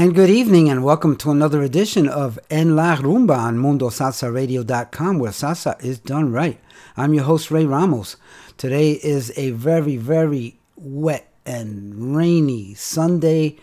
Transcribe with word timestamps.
And 0.00 0.14
good 0.14 0.30
evening, 0.30 0.70
and 0.70 0.82
welcome 0.82 1.14
to 1.16 1.30
another 1.30 1.60
edition 1.62 2.08
of 2.08 2.38
En 2.48 2.74
La 2.74 2.96
Rumba 2.96 3.36
on 3.36 3.58
MundoSalsaRadio.com, 3.58 5.18
where 5.18 5.30
salsa 5.30 5.78
is 5.84 5.98
done 5.98 6.32
right. 6.32 6.58
I'm 6.96 7.12
your 7.12 7.24
host, 7.24 7.50
Ray 7.50 7.66
Ramos. 7.66 8.16
Today 8.56 8.92
is 8.92 9.30
a 9.36 9.50
very, 9.50 9.98
very 9.98 10.58
wet 10.74 11.30
and 11.44 12.16
rainy 12.16 12.72
Sunday 12.72 13.58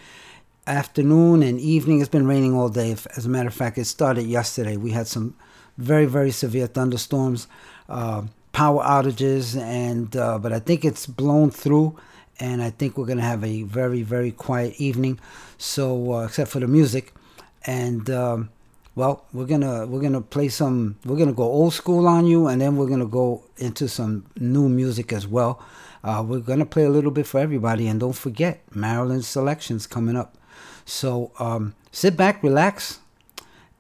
afternoon 0.68 1.41
and 1.41 1.60
evening. 1.60 2.02
It's 2.02 2.08
been 2.08 2.27
raining 2.27 2.54
all 2.54 2.70
day. 2.70 2.91
As 2.91 3.26
a 3.26 3.30
matter 3.30 3.48
of 3.48 3.55
fact, 3.55 3.80
it 3.80 3.85
started 3.85 4.27
yesterday. 4.27 4.77
We 4.77 4.91
had 4.91 5.08
some 5.08 5.35
very, 5.80 6.05
very 6.05 6.30
severe 6.30 6.68
thunderstorms, 6.68 7.48
uh, 7.90 8.26
power 8.52 8.84
outages, 8.84 9.60
and 9.60 10.15
uh, 10.15 10.38
but 10.38 10.54
I 10.54 10.60
think 10.60 10.85
it's 10.85 11.08
blown 11.08 11.49
through, 11.49 11.98
and 12.40 12.62
I 12.62 12.70
think 12.70 12.98
we're 12.98 13.05
gonna 13.05 13.21
have 13.21 13.43
a 13.43 13.63
very, 13.63 14.02
very 14.04 14.32
quiet 14.32 14.80
evening. 14.80 15.20
So, 15.57 16.13
uh, 16.13 16.26
except 16.26 16.52
for 16.52 16.60
the 16.60 16.68
music, 16.68 17.13
and 17.66 18.10
um, 18.10 18.49
well, 18.96 19.26
we're 19.34 19.46
gonna 19.46 19.85
we're 19.85 20.02
gonna 20.02 20.21
play 20.21 20.49
some. 20.49 20.98
We're 21.05 21.18
gonna 21.18 21.34
go 21.34 21.43
old 21.43 21.74
school 21.74 22.08
on 22.08 22.26
you, 22.26 22.48
and 22.48 22.60
then 22.62 22.77
we're 22.77 22.90
gonna 22.90 23.05
go 23.05 23.43
into 23.58 23.88
some 23.88 24.26
new 24.40 24.70
music 24.70 25.13
as 25.13 25.27
well. 25.27 25.62
Uh, 26.04 26.24
we're 26.26 26.40
gonna 26.40 26.65
play 26.65 26.85
a 26.85 26.90
little 26.90 27.12
bit 27.12 27.27
for 27.27 27.40
everybody, 27.40 27.88
and 27.88 27.99
don't 27.99 28.13
forget 28.13 28.63
Marilyn's 28.74 29.27
selections 29.27 29.88
coming 29.88 30.15
up. 30.15 30.35
So 30.85 31.32
um, 31.38 31.76
sit 31.91 32.15
back, 32.15 32.41
relax, 32.41 32.99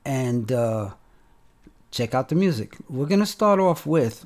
and 0.05 0.51
uh, 0.51 0.91
check 1.91 2.13
out 2.13 2.29
the 2.29 2.35
music. 2.35 2.75
We're 2.89 3.05
gonna 3.05 3.25
start 3.25 3.59
off 3.59 3.85
with 3.85 4.25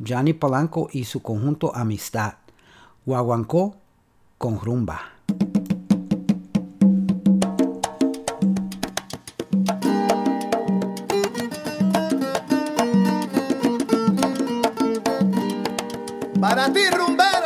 Johnny 0.00 0.34
Polanco 0.34 0.88
y 0.94 1.02
su 1.02 1.20
conjunto 1.20 1.72
Amistad, 1.74 2.34
Guaguancó 3.08 3.74
con 4.36 4.60
rumba. 4.60 5.00
Para 16.38 16.70
ti, 16.70 16.80
rumbero. 16.90 17.37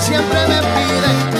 Siempre 0.00 0.46
me 0.48 0.60
piden 0.60 1.39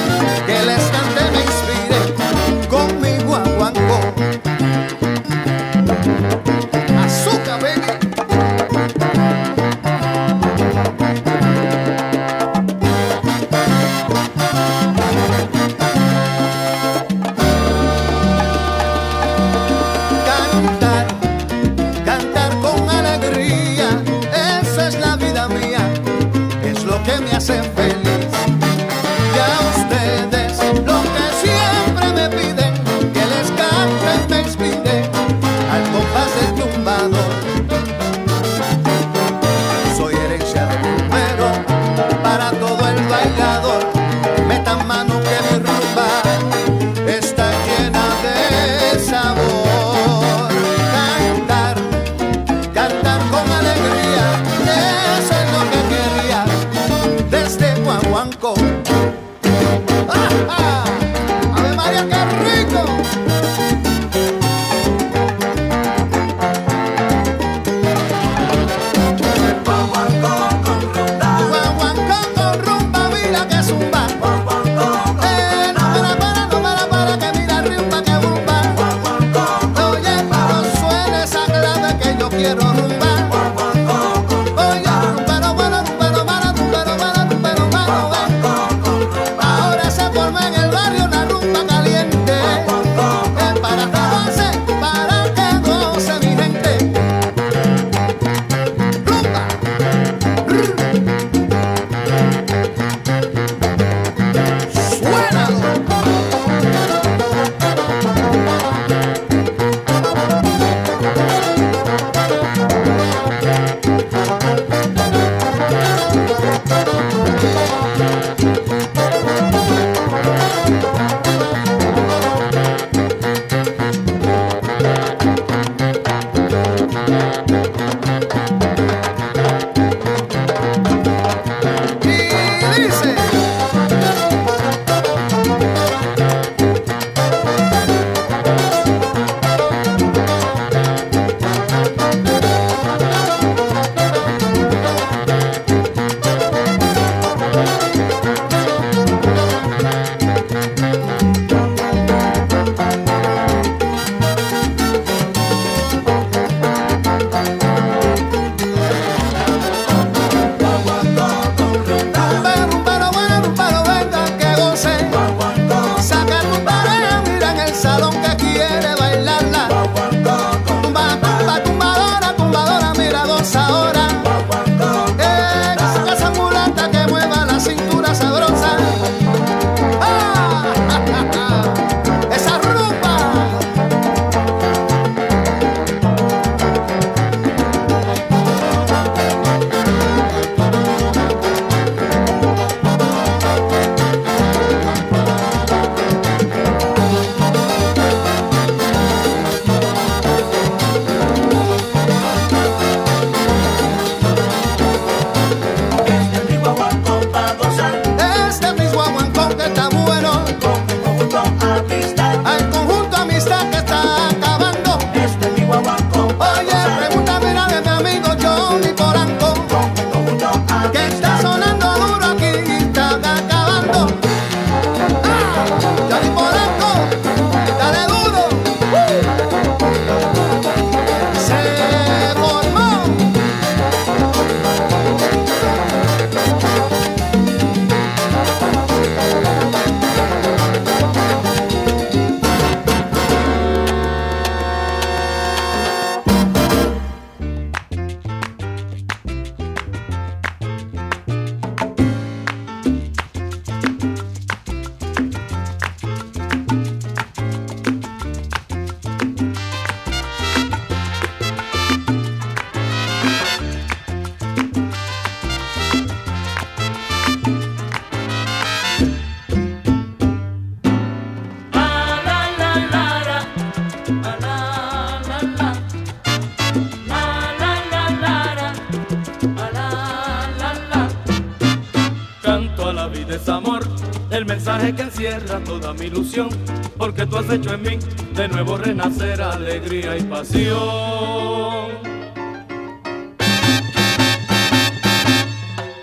cierra 285.20 285.62
toda 285.64 285.93
mi 285.93 286.06
ilusión, 286.06 286.49
porque 286.96 287.26
tú 287.26 287.37
has 287.37 287.50
hecho 287.50 287.75
en 287.75 287.82
mí 287.82 287.99
de 288.34 288.49
nuevo 288.49 288.78
renacer 288.78 289.43
alegría 289.43 290.17
y 290.17 290.22
pasión. 290.22 291.90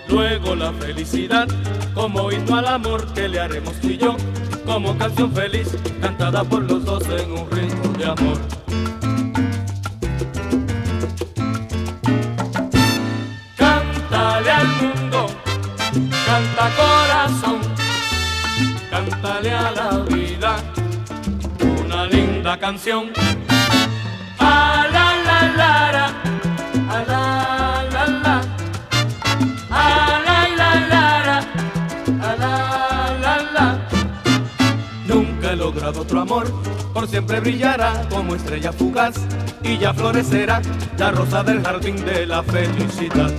Luego 0.07 0.55
la 0.55 0.71
felicidad, 0.73 1.47
como 1.95 2.31
himno 2.31 2.57
al 2.57 2.67
amor 2.67 3.11
que 3.15 3.27
le 3.27 3.39
haremos 3.39 3.73
tú 3.81 3.87
y 3.87 3.97
yo, 3.97 4.15
como 4.67 4.95
canción 4.95 5.31
feliz, 5.33 5.75
cantada 5.99 6.43
por 6.43 6.61
los 6.61 6.85
dos 6.85 7.03
en 7.09 7.31
un 7.31 7.49
ritmo 7.49 7.93
de 7.97 8.05
amor. 8.05 8.66
regale 19.41 19.51
a 19.51 19.71
la 19.71 19.99
vida 19.99 20.57
una 21.85 22.05
linda 22.05 22.57
canción. 22.57 23.11
A 24.39 24.87
la 24.91 25.15
la 25.25 25.41
la 25.59 25.91
la, 25.91 26.05
a 26.89 27.03
la 27.03 27.83
la 27.91 28.07
la, 28.07 28.41
a 29.69 30.19
la 30.25 30.49
la 30.57 30.69
la 30.91 31.01
la, 31.25 31.37
a 32.21 32.35
la 32.35 33.17
la 33.21 33.51
la. 33.53 33.87
Nunca 35.07 35.51
he 35.51 35.55
logrado 35.55 36.01
otro 36.01 36.21
amor, 36.21 36.45
por 36.93 37.07
siempre 37.07 37.39
brillará 37.39 38.07
como 38.09 38.35
estrella 38.35 38.71
fugaz 38.71 39.15
y 39.63 39.77
ya 39.77 39.93
florecerá 39.93 40.61
la 40.97 41.11
rosa 41.11 41.43
del 41.43 41.63
jardín 41.63 42.03
de 42.05 42.25
la 42.25 42.43
felicidad. 42.43 43.31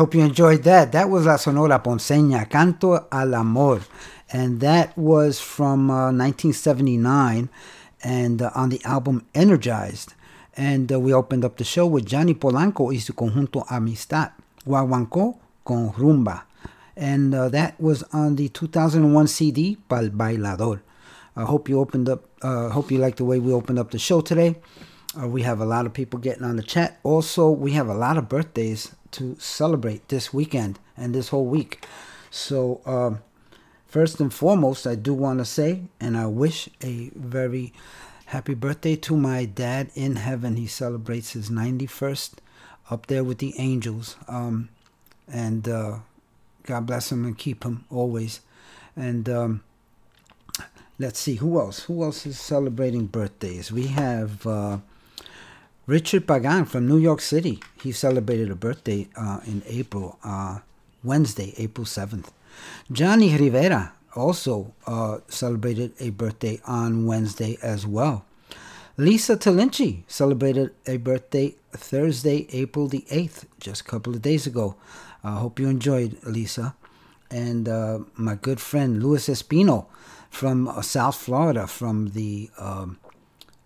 Hope 0.00 0.14
you 0.14 0.22
enjoyed 0.22 0.62
that. 0.62 0.92
That 0.92 1.10
was 1.10 1.26
La 1.26 1.36
Sonora 1.36 1.78
Ponceña, 1.82 2.48
Canto 2.48 3.06
al 3.12 3.34
Amor. 3.34 3.82
And 4.32 4.58
that 4.60 4.96
was 4.96 5.40
from 5.40 5.90
uh, 5.90 6.10
1979 6.10 7.50
and 8.02 8.40
uh, 8.40 8.50
on 8.54 8.70
the 8.70 8.80
album 8.82 9.26
Energized. 9.34 10.14
And 10.56 10.90
uh, 10.90 10.98
we 10.98 11.12
opened 11.12 11.44
up 11.44 11.58
the 11.58 11.64
show 11.64 11.84
with 11.84 12.06
Johnny 12.06 12.32
Polanco 12.32 12.90
y 12.90 12.96
su 12.96 13.12
conjunto 13.12 13.66
Amistad, 13.68 14.32
Guaguancó 14.66 15.36
con 15.66 15.92
Rumba. 15.92 16.44
And 16.96 17.34
uh, 17.34 17.50
that 17.50 17.78
was 17.78 18.02
on 18.04 18.36
the 18.36 18.48
2001 18.48 19.26
CD, 19.26 19.76
Pal 19.86 20.08
Bailador. 20.08 20.80
I 21.36 21.42
hope 21.42 21.68
you 21.68 21.78
opened 21.78 22.08
up, 22.08 22.24
uh, 22.40 22.70
hope 22.70 22.90
you 22.90 22.96
like 22.96 23.16
the 23.16 23.26
way 23.26 23.38
we 23.38 23.52
opened 23.52 23.78
up 23.78 23.90
the 23.90 23.98
show 23.98 24.22
today. 24.22 24.56
Uh, 25.20 25.28
we 25.28 25.42
have 25.42 25.60
a 25.60 25.66
lot 25.66 25.84
of 25.84 25.92
people 25.92 26.18
getting 26.18 26.44
on 26.44 26.56
the 26.56 26.62
chat. 26.62 26.98
Also, 27.02 27.50
we 27.50 27.72
have 27.72 27.88
a 27.88 27.94
lot 27.94 28.16
of 28.16 28.30
birthdays 28.30 28.94
to 29.12 29.36
celebrate 29.38 30.08
this 30.08 30.32
weekend 30.32 30.78
and 30.96 31.14
this 31.14 31.28
whole 31.28 31.46
week. 31.46 31.86
So, 32.30 32.80
um, 32.86 33.20
first 33.86 34.20
and 34.20 34.32
foremost, 34.32 34.86
I 34.86 34.94
do 34.94 35.12
want 35.14 35.38
to 35.40 35.44
say, 35.44 35.82
and 36.00 36.16
I 36.16 36.26
wish 36.26 36.68
a 36.82 37.10
very 37.14 37.72
happy 38.26 38.54
birthday 38.54 38.96
to 38.96 39.16
my 39.16 39.44
dad 39.44 39.90
in 39.94 40.16
heaven. 40.16 40.56
He 40.56 40.66
celebrates 40.66 41.32
his 41.32 41.50
91st 41.50 42.34
up 42.90 43.06
there 43.06 43.24
with 43.24 43.38
the 43.38 43.54
angels. 43.58 44.16
Um, 44.28 44.68
and 45.26 45.68
uh, 45.68 45.98
God 46.64 46.86
bless 46.86 47.10
him 47.10 47.24
and 47.24 47.36
keep 47.36 47.64
him 47.64 47.84
always. 47.90 48.40
And 48.96 49.28
um, 49.28 49.62
let's 50.98 51.18
see, 51.18 51.36
who 51.36 51.58
else? 51.58 51.84
Who 51.84 52.02
else 52.04 52.26
is 52.26 52.38
celebrating 52.38 53.06
birthdays? 53.06 53.72
We 53.72 53.88
have. 53.88 54.46
Uh, 54.46 54.78
Richard 55.90 56.28
Pagan 56.28 56.66
from 56.66 56.86
New 56.86 56.98
York 56.98 57.20
City. 57.20 57.58
He 57.82 57.90
celebrated 57.90 58.48
a 58.48 58.54
birthday 58.54 59.08
uh, 59.16 59.40
in 59.44 59.64
April, 59.66 60.20
uh, 60.22 60.60
Wednesday, 61.02 61.52
April 61.58 61.84
7th. 61.84 62.28
Johnny 62.92 63.36
Rivera 63.36 63.92
also 64.14 64.72
uh, 64.86 65.18
celebrated 65.26 65.92
a 65.98 66.10
birthday 66.10 66.60
on 66.64 67.06
Wednesday 67.06 67.58
as 67.60 67.88
well. 67.88 68.24
Lisa 68.96 69.36
Talinci 69.36 70.04
celebrated 70.06 70.72
a 70.86 70.98
birthday 70.98 71.56
Thursday, 71.72 72.46
April 72.52 72.86
the 72.86 73.04
8th, 73.10 73.46
just 73.58 73.80
a 73.80 73.84
couple 73.84 74.14
of 74.14 74.22
days 74.22 74.46
ago. 74.46 74.76
I 75.24 75.40
hope 75.40 75.58
you 75.58 75.68
enjoyed, 75.68 76.18
Lisa. 76.22 76.76
And 77.32 77.68
uh, 77.68 77.98
my 78.14 78.36
good 78.36 78.60
friend 78.60 79.02
Luis 79.02 79.26
Espino 79.26 79.86
from 80.30 80.68
uh, 80.68 80.82
South 80.82 81.16
Florida, 81.16 81.66
from 81.66 82.10
the 82.10 82.48
um, 82.58 82.99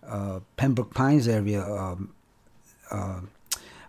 uh, 0.07 0.39
Pembroke 0.57 0.93
Pines 0.93 1.27
area. 1.27 1.63
Um, 1.63 2.13
uh, 2.91 3.21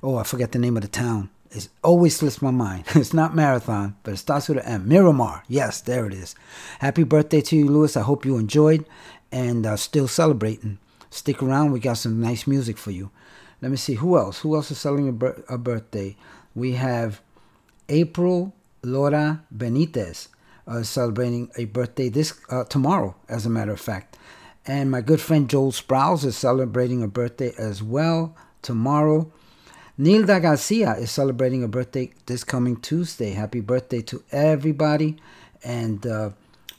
oh, 0.02 0.16
I 0.16 0.22
forget 0.24 0.52
the 0.52 0.58
name 0.58 0.76
of 0.76 0.82
the 0.82 0.88
town. 0.88 1.30
It 1.50 1.68
always 1.82 2.16
slips 2.16 2.42
my 2.42 2.50
mind. 2.50 2.84
it's 2.94 3.14
not 3.14 3.34
Marathon, 3.34 3.96
but 4.02 4.14
it 4.14 4.18
starts 4.18 4.48
with 4.48 4.58
an 4.58 4.64
M. 4.64 4.88
Miramar. 4.88 5.44
Yes, 5.48 5.80
there 5.80 6.06
it 6.06 6.12
is. 6.12 6.34
Happy 6.80 7.04
birthday 7.04 7.40
to 7.42 7.56
you, 7.56 7.66
Lewis. 7.66 7.96
I 7.96 8.02
hope 8.02 8.24
you 8.24 8.36
enjoyed 8.36 8.84
and 9.32 9.66
uh, 9.66 9.76
still 9.76 10.08
celebrating. 10.08 10.78
Stick 11.10 11.42
around. 11.42 11.72
We 11.72 11.80
got 11.80 11.98
some 11.98 12.20
nice 12.20 12.46
music 12.46 12.76
for 12.78 12.90
you. 12.90 13.10
Let 13.62 13.70
me 13.70 13.76
see 13.76 13.94
who 13.94 14.18
else. 14.18 14.40
Who 14.40 14.54
else 14.54 14.70
is 14.70 14.78
celebrating 14.78 15.08
a, 15.08 15.12
bir- 15.12 15.44
a 15.48 15.56
birthday? 15.58 16.16
We 16.54 16.72
have 16.72 17.20
April 17.88 18.54
Laura 18.82 19.44
Benitez 19.54 20.28
uh, 20.66 20.82
celebrating 20.82 21.50
a 21.56 21.64
birthday 21.66 22.08
this 22.08 22.38
uh, 22.50 22.64
tomorrow, 22.64 23.14
as 23.28 23.46
a 23.46 23.50
matter 23.50 23.72
of 23.72 23.80
fact. 23.80 24.15
And 24.66 24.90
my 24.90 25.00
good 25.00 25.20
friend 25.20 25.48
Joel 25.48 25.70
Sprouse 25.70 26.24
is 26.24 26.36
celebrating 26.36 27.02
a 27.02 27.06
birthday 27.06 27.52
as 27.56 27.84
well 27.84 28.34
tomorrow. 28.62 29.30
Nilda 29.98 30.42
Garcia 30.42 30.94
is 30.96 31.12
celebrating 31.12 31.62
a 31.62 31.68
birthday 31.68 32.12
this 32.26 32.42
coming 32.42 32.76
Tuesday. 32.80 33.30
Happy 33.30 33.60
birthday 33.60 34.02
to 34.02 34.24
everybody. 34.32 35.16
And 35.62 36.04
uh, 36.04 36.30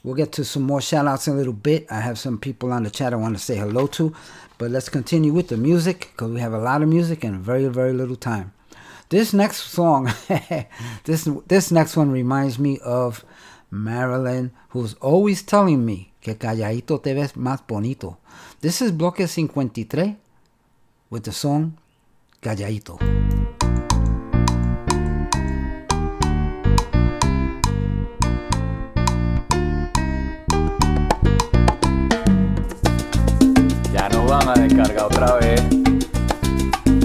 we'll 0.04 0.14
get 0.14 0.32
to 0.32 0.44
some 0.44 0.64
more 0.64 0.82
shout 0.82 1.06
outs 1.06 1.28
in 1.28 1.32
a 1.32 1.36
little 1.36 1.54
bit. 1.54 1.86
I 1.90 2.00
have 2.00 2.18
some 2.18 2.38
people 2.38 2.72
on 2.72 2.82
the 2.82 2.90
chat 2.90 3.14
I 3.14 3.16
want 3.16 3.36
to 3.36 3.42
say 3.42 3.56
hello 3.56 3.86
to. 3.88 4.14
But 4.58 4.70
let's 4.70 4.90
continue 4.90 5.32
with 5.32 5.48
the 5.48 5.56
music 5.56 6.10
because 6.12 6.30
we 6.30 6.40
have 6.40 6.52
a 6.52 6.58
lot 6.58 6.82
of 6.82 6.88
music 6.90 7.24
and 7.24 7.40
very, 7.40 7.68
very 7.68 7.94
little 7.94 8.16
time. 8.16 8.52
This 9.08 9.32
next 9.32 9.62
song, 9.70 10.12
this 11.04 11.26
this 11.46 11.70
next 11.70 11.96
one 11.96 12.10
reminds 12.10 12.58
me 12.58 12.78
of 12.84 13.24
Marilyn, 13.70 14.50
who's 14.70 14.92
always 14.94 15.40
telling 15.40 15.86
me 15.86 16.07
que 16.20 16.36
calladito 16.36 17.00
te 17.00 17.14
ves 17.14 17.36
más 17.36 17.64
bonito. 17.66 18.18
This 18.60 18.82
is 18.82 18.96
Bloque 18.96 19.26
53 19.26 20.16
with 21.10 21.22
the 21.22 21.32
song 21.32 21.72
Calladito. 22.40 22.98
Ya 33.92 34.08
no 34.10 34.24
van 34.26 34.48
a 34.48 34.54
descargar 34.54 35.04
otra 35.04 35.34
vez. 35.36 35.62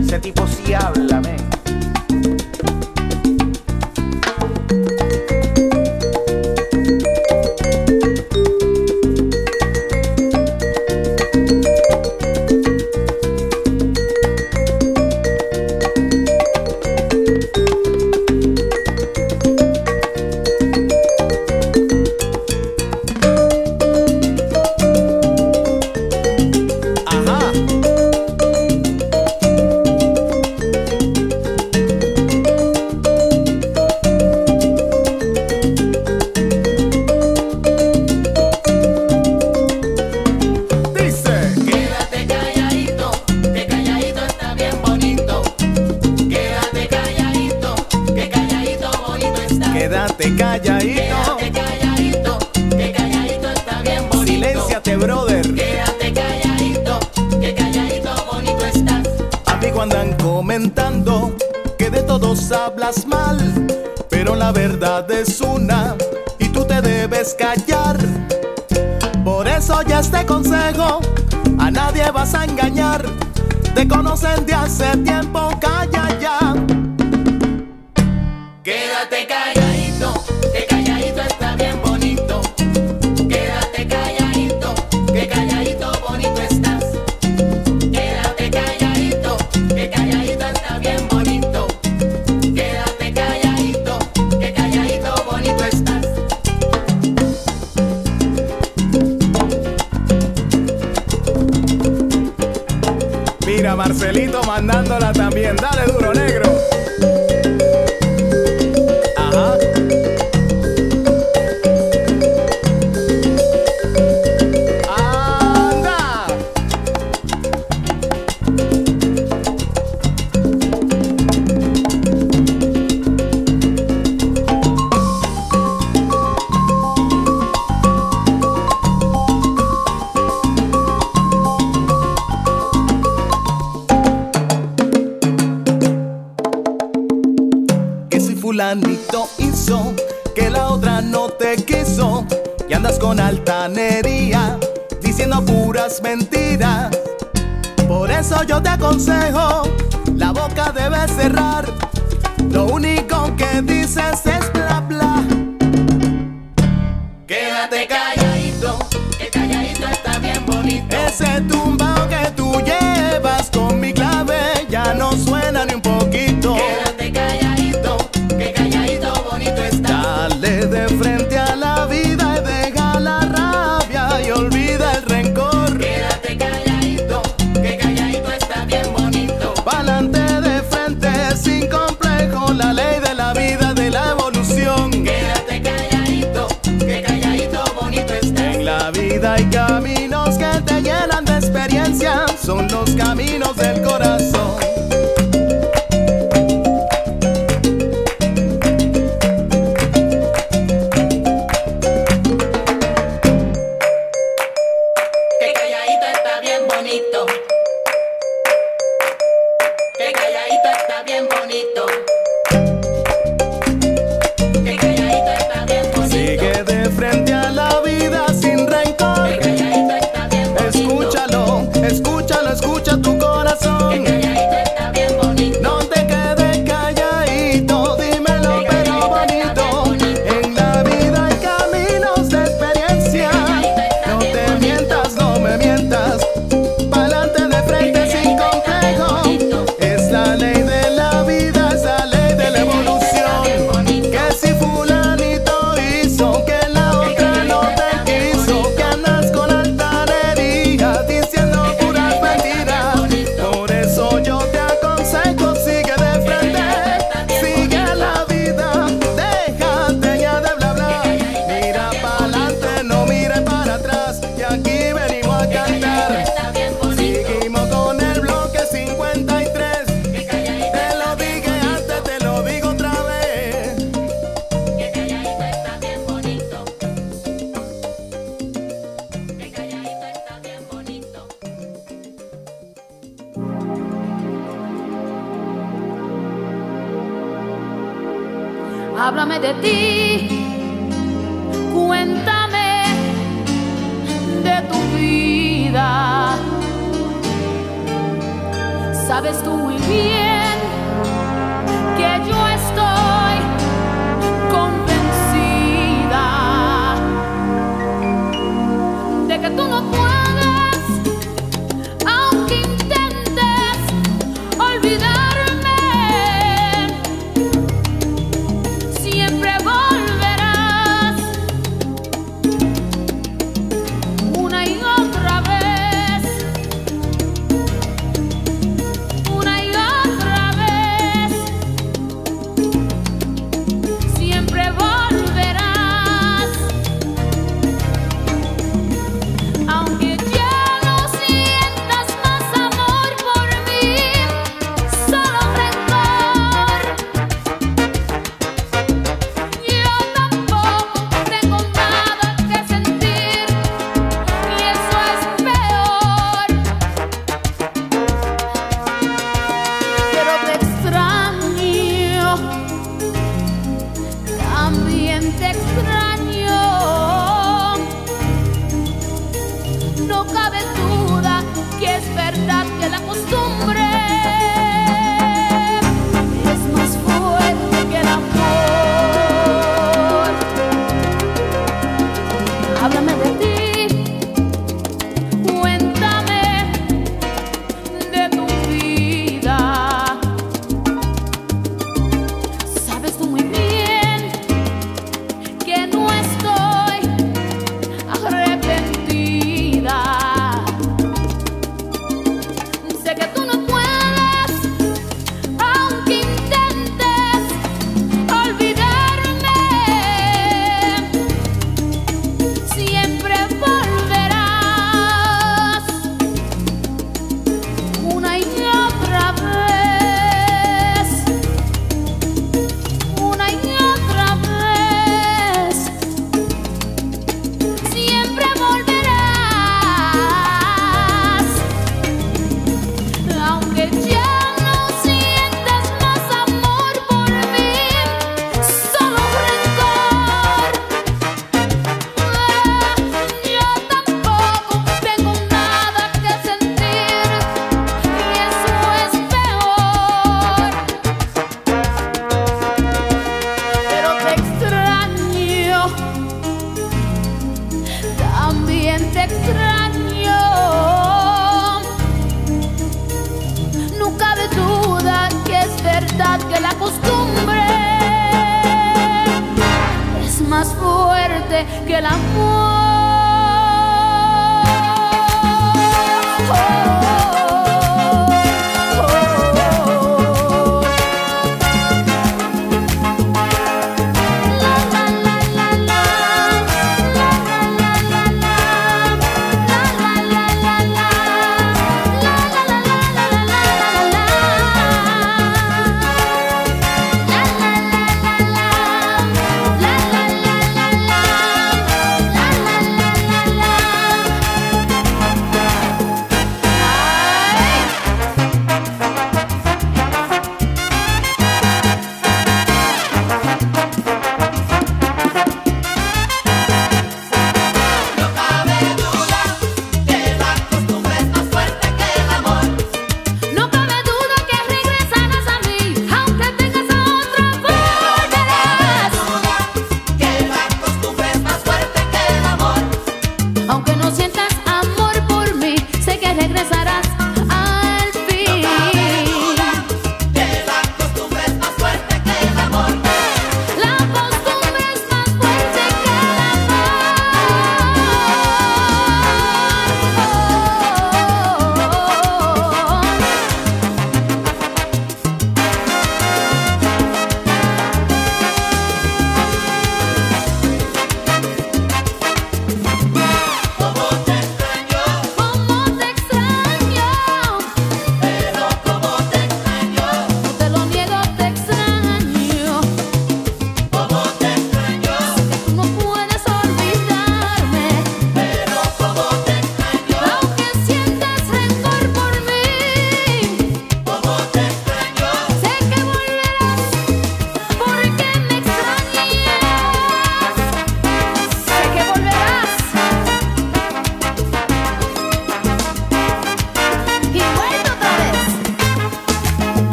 Ese 0.00 0.18
tipo 0.20 0.46
sí 0.46 0.74
habla, 0.74 1.20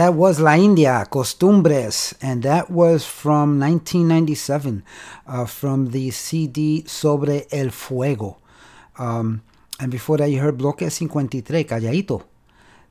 that 0.00 0.14
was 0.14 0.40
La 0.40 0.54
India, 0.54 1.04
Costumbres. 1.10 2.14
And 2.22 2.42
that 2.44 2.70
was 2.70 3.04
from 3.04 3.60
1997, 3.60 4.82
uh, 5.26 5.44
from 5.44 5.90
the 5.90 6.10
CD 6.10 6.84
Sobre 6.86 7.46
el 7.52 7.68
Fuego. 7.68 8.38
Um, 8.98 9.42
and 9.78 9.92
before 9.92 10.16
that, 10.16 10.30
you 10.30 10.40
heard 10.40 10.56
Bloque 10.56 10.90
53, 10.90 11.64
Calladito. 11.64 12.22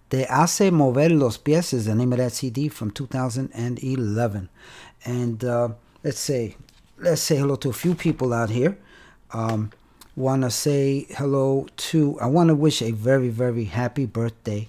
Te 0.08 0.24
hace 0.30 0.72
mover 0.72 1.10
los 1.10 1.38
pies 1.38 1.74
is 1.74 1.86
the 1.88 1.96
name 1.96 2.14
of 2.14 2.20
that 2.20 2.32
CD 2.32 2.70
from 2.70 2.92
2011. 2.92 4.50
And 5.06 5.44
uh, 5.44 5.70
let's 6.04 6.20
say, 6.20 6.58
let's 7.00 7.22
say 7.22 7.38
hello 7.38 7.56
to 7.56 7.70
a 7.70 7.74
few 7.74 7.96
people 7.96 8.34
out 8.34 8.52
here. 8.52 8.78
Um, 9.34 9.72
want 10.16 10.44
to 10.44 10.52
say 10.52 11.08
hello 11.18 11.66
to, 11.78 12.20
I 12.20 12.28
want 12.28 12.50
to 12.50 12.56
wish 12.56 12.84
a 12.84 12.92
very, 12.92 13.30
very 13.30 13.64
happy 13.64 14.06
birthday 14.06 14.68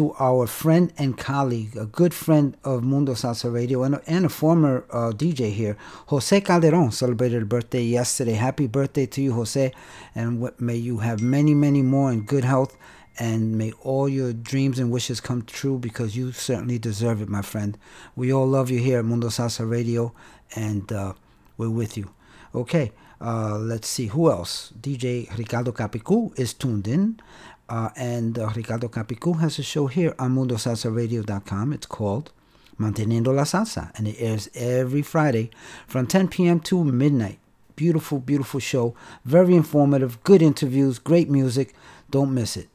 to 0.00 0.14
our 0.18 0.46
friend 0.46 0.90
and 0.96 1.18
colleague, 1.18 1.76
a 1.76 1.84
good 1.84 2.14
friend 2.14 2.56
of 2.64 2.82
Mundo 2.82 3.12
Salsa 3.12 3.52
Radio, 3.52 3.82
and 3.82 3.96
a, 3.96 4.02
and 4.06 4.24
a 4.24 4.30
former 4.30 4.86
uh, 4.88 5.12
DJ 5.12 5.52
here, 5.52 5.76
Jose 6.06 6.40
Calderon, 6.40 6.90
celebrated 6.90 7.50
birthday 7.50 7.82
yesterday. 7.82 8.32
Happy 8.32 8.66
birthday 8.66 9.04
to 9.04 9.20
you, 9.20 9.34
Jose, 9.34 9.70
and 10.14 10.50
may 10.58 10.76
you 10.76 11.00
have 11.00 11.20
many, 11.20 11.52
many 11.52 11.82
more 11.82 12.10
in 12.10 12.22
good 12.22 12.44
health, 12.44 12.78
and 13.18 13.58
may 13.58 13.72
all 13.82 14.08
your 14.08 14.32
dreams 14.32 14.78
and 14.78 14.90
wishes 14.90 15.20
come 15.20 15.42
true 15.42 15.76
because 15.76 16.16
you 16.16 16.32
certainly 16.32 16.78
deserve 16.78 17.20
it, 17.20 17.28
my 17.28 17.42
friend. 17.42 17.76
We 18.16 18.32
all 18.32 18.46
love 18.46 18.70
you 18.70 18.78
here 18.78 19.00
at 19.00 19.04
Mundo 19.04 19.28
Salsa 19.28 19.68
Radio, 19.70 20.14
and 20.56 20.90
uh, 20.90 21.12
we're 21.58 21.68
with 21.68 21.98
you. 21.98 22.08
Okay, 22.54 22.90
uh, 23.20 23.58
let's 23.58 23.88
see 23.88 24.06
who 24.06 24.30
else. 24.30 24.72
DJ 24.80 25.36
Ricardo 25.36 25.72
Capicu 25.72 26.38
is 26.38 26.54
tuned 26.54 26.88
in. 26.88 27.20
Uh, 27.68 27.88
and 27.94 28.36
uh, 28.36 28.48
Ricardo 28.56 28.88
Capicu 28.88 29.38
has 29.38 29.58
a 29.58 29.62
show 29.62 29.86
here 29.86 30.12
on 30.18 30.34
MundoSalsaRadio.com. 30.34 31.72
It's 31.72 31.86
called 31.86 32.32
Manteniendo 32.80 33.32
la 33.32 33.44
Salsa, 33.44 33.92
and 33.96 34.08
it 34.08 34.16
airs 34.18 34.48
every 34.54 35.02
Friday 35.02 35.50
from 35.86 36.08
10 36.08 36.28
p.m. 36.28 36.58
to 36.60 36.82
midnight. 36.82 37.38
Beautiful, 37.76 38.18
beautiful 38.18 38.58
show. 38.58 38.96
Very 39.24 39.54
informative, 39.54 40.22
good 40.24 40.42
interviews, 40.42 40.98
great 40.98 41.30
music. 41.30 41.72
Don't 42.10 42.34
miss 42.34 42.56
it. 42.56 42.68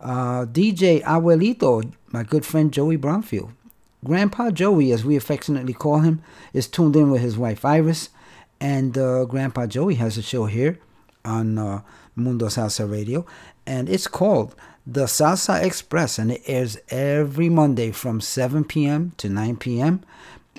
Uh, 0.00 0.46
DJ 0.46 1.00
Abuelito, 1.02 1.92
my 2.08 2.24
good 2.24 2.44
friend 2.44 2.72
Joey 2.72 2.96
Bromfield. 2.96 3.52
Grandpa 4.04 4.50
Joey, 4.50 4.90
as 4.92 5.04
we 5.04 5.14
affectionately 5.14 5.74
call 5.74 6.00
him, 6.00 6.22
is 6.52 6.66
tuned 6.66 6.96
in 6.96 7.10
with 7.10 7.20
his 7.20 7.38
wife 7.38 7.64
Iris. 7.64 8.08
And 8.60 8.96
uh, 8.98 9.24
Grandpa 9.24 9.66
Joey 9.66 9.94
has 9.96 10.18
a 10.18 10.22
show 10.22 10.46
here 10.46 10.78
on 11.24 11.58
uh, 11.58 11.82
Mundo 12.14 12.46
Salsa 12.46 12.90
Radio, 12.90 13.26
and 13.66 13.88
it's 13.88 14.06
called 14.06 14.54
The 14.86 15.04
Salsa 15.04 15.62
Express, 15.62 16.18
and 16.18 16.32
it 16.32 16.42
airs 16.46 16.78
every 16.90 17.48
Monday 17.48 17.90
from 17.90 18.20
7 18.20 18.64
p.m. 18.64 19.12
to 19.16 19.28
9 19.28 19.56
p.m. 19.56 20.02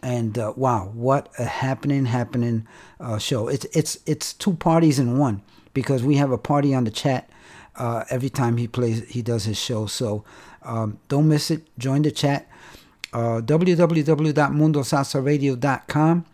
And 0.02 0.38
uh, 0.38 0.54
wow, 0.56 0.90
what 0.94 1.30
a 1.38 1.46
happening, 1.46 2.06
happening 2.06 2.68
uh, 3.00 3.20
show! 3.20 3.48
It's 3.48 3.66
it's 3.66 4.00
it's 4.08 4.34
two 4.34 4.54
parties 4.54 4.98
in 4.98 5.20
one 5.20 5.44
because 5.76 6.02
we 6.02 6.16
have 6.16 6.32
a 6.32 6.40
party 6.40 6.74
on 6.74 6.86
the 6.86 6.92
chat 6.92 7.30
uh, 7.76 8.04
every 8.10 8.30
time 8.30 8.58
he 8.58 8.68
plays, 8.68 9.08
he 9.10 9.22
does 9.22 9.44
his 9.46 9.60
show. 9.60 9.86
So 9.86 10.24
um, 10.64 10.98
don't 11.08 11.28
miss 11.28 11.52
it. 11.52 11.68
Join 11.78 12.02
the 12.02 12.10
chat. 12.12 12.48
Uh, 13.14 13.42
www.mundosalsaradio.com 13.42 16.26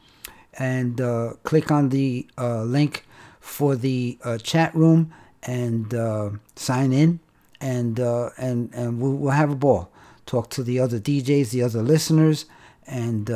and 0.58 1.00
uh, 1.00 1.34
click 1.44 1.72
on 1.72 1.90
the 1.90 2.28
uh, 2.38 2.64
link 2.64 3.06
for 3.40 3.76
the 3.76 4.18
uh, 4.24 4.38
chat 4.38 4.74
room 4.76 5.14
and 5.44 5.94
uh, 5.94 6.32
sign 6.56 6.92
in 6.92 7.20
and 7.62 8.00
uh, 8.00 8.30
and 8.38 8.74
and 8.74 9.00
we'll, 9.00 9.14
we'll 9.14 9.32
have 9.32 9.52
a 9.52 9.56
ball. 9.56 9.90
Talk 10.26 10.50
to 10.52 10.64
the 10.64 10.80
other 10.80 11.00
DJs 11.00 11.52
the 11.52 11.64
other 11.64 11.82
listeners 11.82 12.46
and 12.86 13.30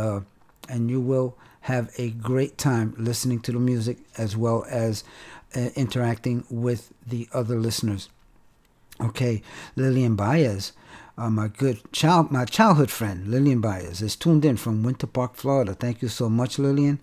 and 0.70 0.90
you 0.90 1.02
will 1.02 1.38
have 1.66 1.92
a 1.98 2.10
great 2.12 2.58
time 2.58 2.94
listening 2.98 3.40
to 3.42 3.52
the 3.52 3.60
music 3.60 4.00
as 4.18 4.36
well 4.36 4.66
as 4.70 5.04
interacting 5.76 6.44
with 6.50 6.92
the 7.06 7.28
other 7.34 7.58
listeners. 7.58 8.10
Okay 9.00 9.42
Lillian 9.76 10.16
Baez 10.16 10.74
uh, 11.22 11.30
my 11.30 11.48
good 11.48 11.80
child, 11.92 12.32
my 12.32 12.46
childhood 12.46 12.90
friend 12.90 13.28
Lillian 13.28 13.62
Baez 13.62 14.02
is 14.02 14.16
tuned 14.16 14.44
in 14.44 14.58
from 14.58 14.82
Winter 14.82 15.06
Park, 15.06 15.36
Florida. 15.36 15.76
Thank 15.76 16.02
you 16.02 16.08
so 16.08 16.30
much, 16.30 16.58
Lillian. 16.58 17.00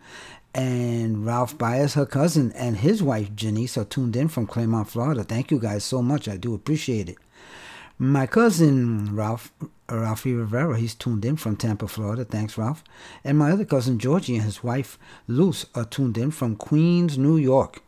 And 0.53 1.25
Ralph 1.25 1.57
Baez, 1.57 1.95
her 1.95 2.05
cousin, 2.05 2.51
and 2.53 2.79
his 2.79 3.01
wife 3.01 3.33
Janice 3.37 3.79
are 3.79 3.85
tuned 3.85 4.17
in 4.17 4.27
from 4.27 4.49
Clermont, 4.49 4.89
Florida. 4.89 5.23
Thank 5.23 5.53
you 5.53 5.61
guys 5.61 5.85
so 5.85 6.03
much. 6.03 6.27
I 6.27 6.37
do 6.37 6.53
appreciate 6.53 7.09
it. 7.09 7.17
My 7.97 8.27
cousin 8.27 9.15
Ralph 9.15 9.53
Ralphie 9.89 10.35
Rivera, 10.35 10.79
he's 10.79 10.97
tuned 10.97 11.25
in 11.25 11.37
from 11.37 11.55
Tampa, 11.55 11.87
Florida. 11.87 12.25
Thanks, 12.25 12.59
Ralph. 12.59 12.83
And 13.23 13.39
my 13.39 13.53
other 13.53 13.65
cousin 13.65 14.01
Georgie 14.01 14.35
and 14.35 14.45
his 14.45 14.65
wife 14.65 14.99
Luce 15.29 15.65
are 15.77 15.85
tuned 15.85 16.19
in 16.19 16.33
from 16.33 16.57
Queens, 16.57 17.17
New 17.17 17.37
York. 17.37 17.85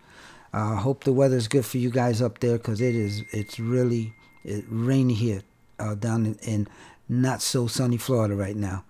I 0.52 0.74
uh, 0.74 0.76
hope 0.76 1.02
the 1.02 1.12
weather's 1.12 1.48
good 1.48 1.66
for 1.66 1.78
you 1.78 1.90
guys 1.90 2.22
up 2.22 2.38
there 2.38 2.58
because 2.58 2.80
it 2.80 2.94
is. 2.94 3.24
It's 3.32 3.58
really 3.58 4.14
it, 4.44 4.64
rainy 4.68 5.14
here 5.14 5.42
uh, 5.80 5.94
down 5.96 6.26
in, 6.26 6.34
in 6.42 6.68
not 7.08 7.42
so 7.42 7.66
sunny 7.66 7.96
Florida 7.96 8.36
right 8.36 8.56
now. 8.56 8.84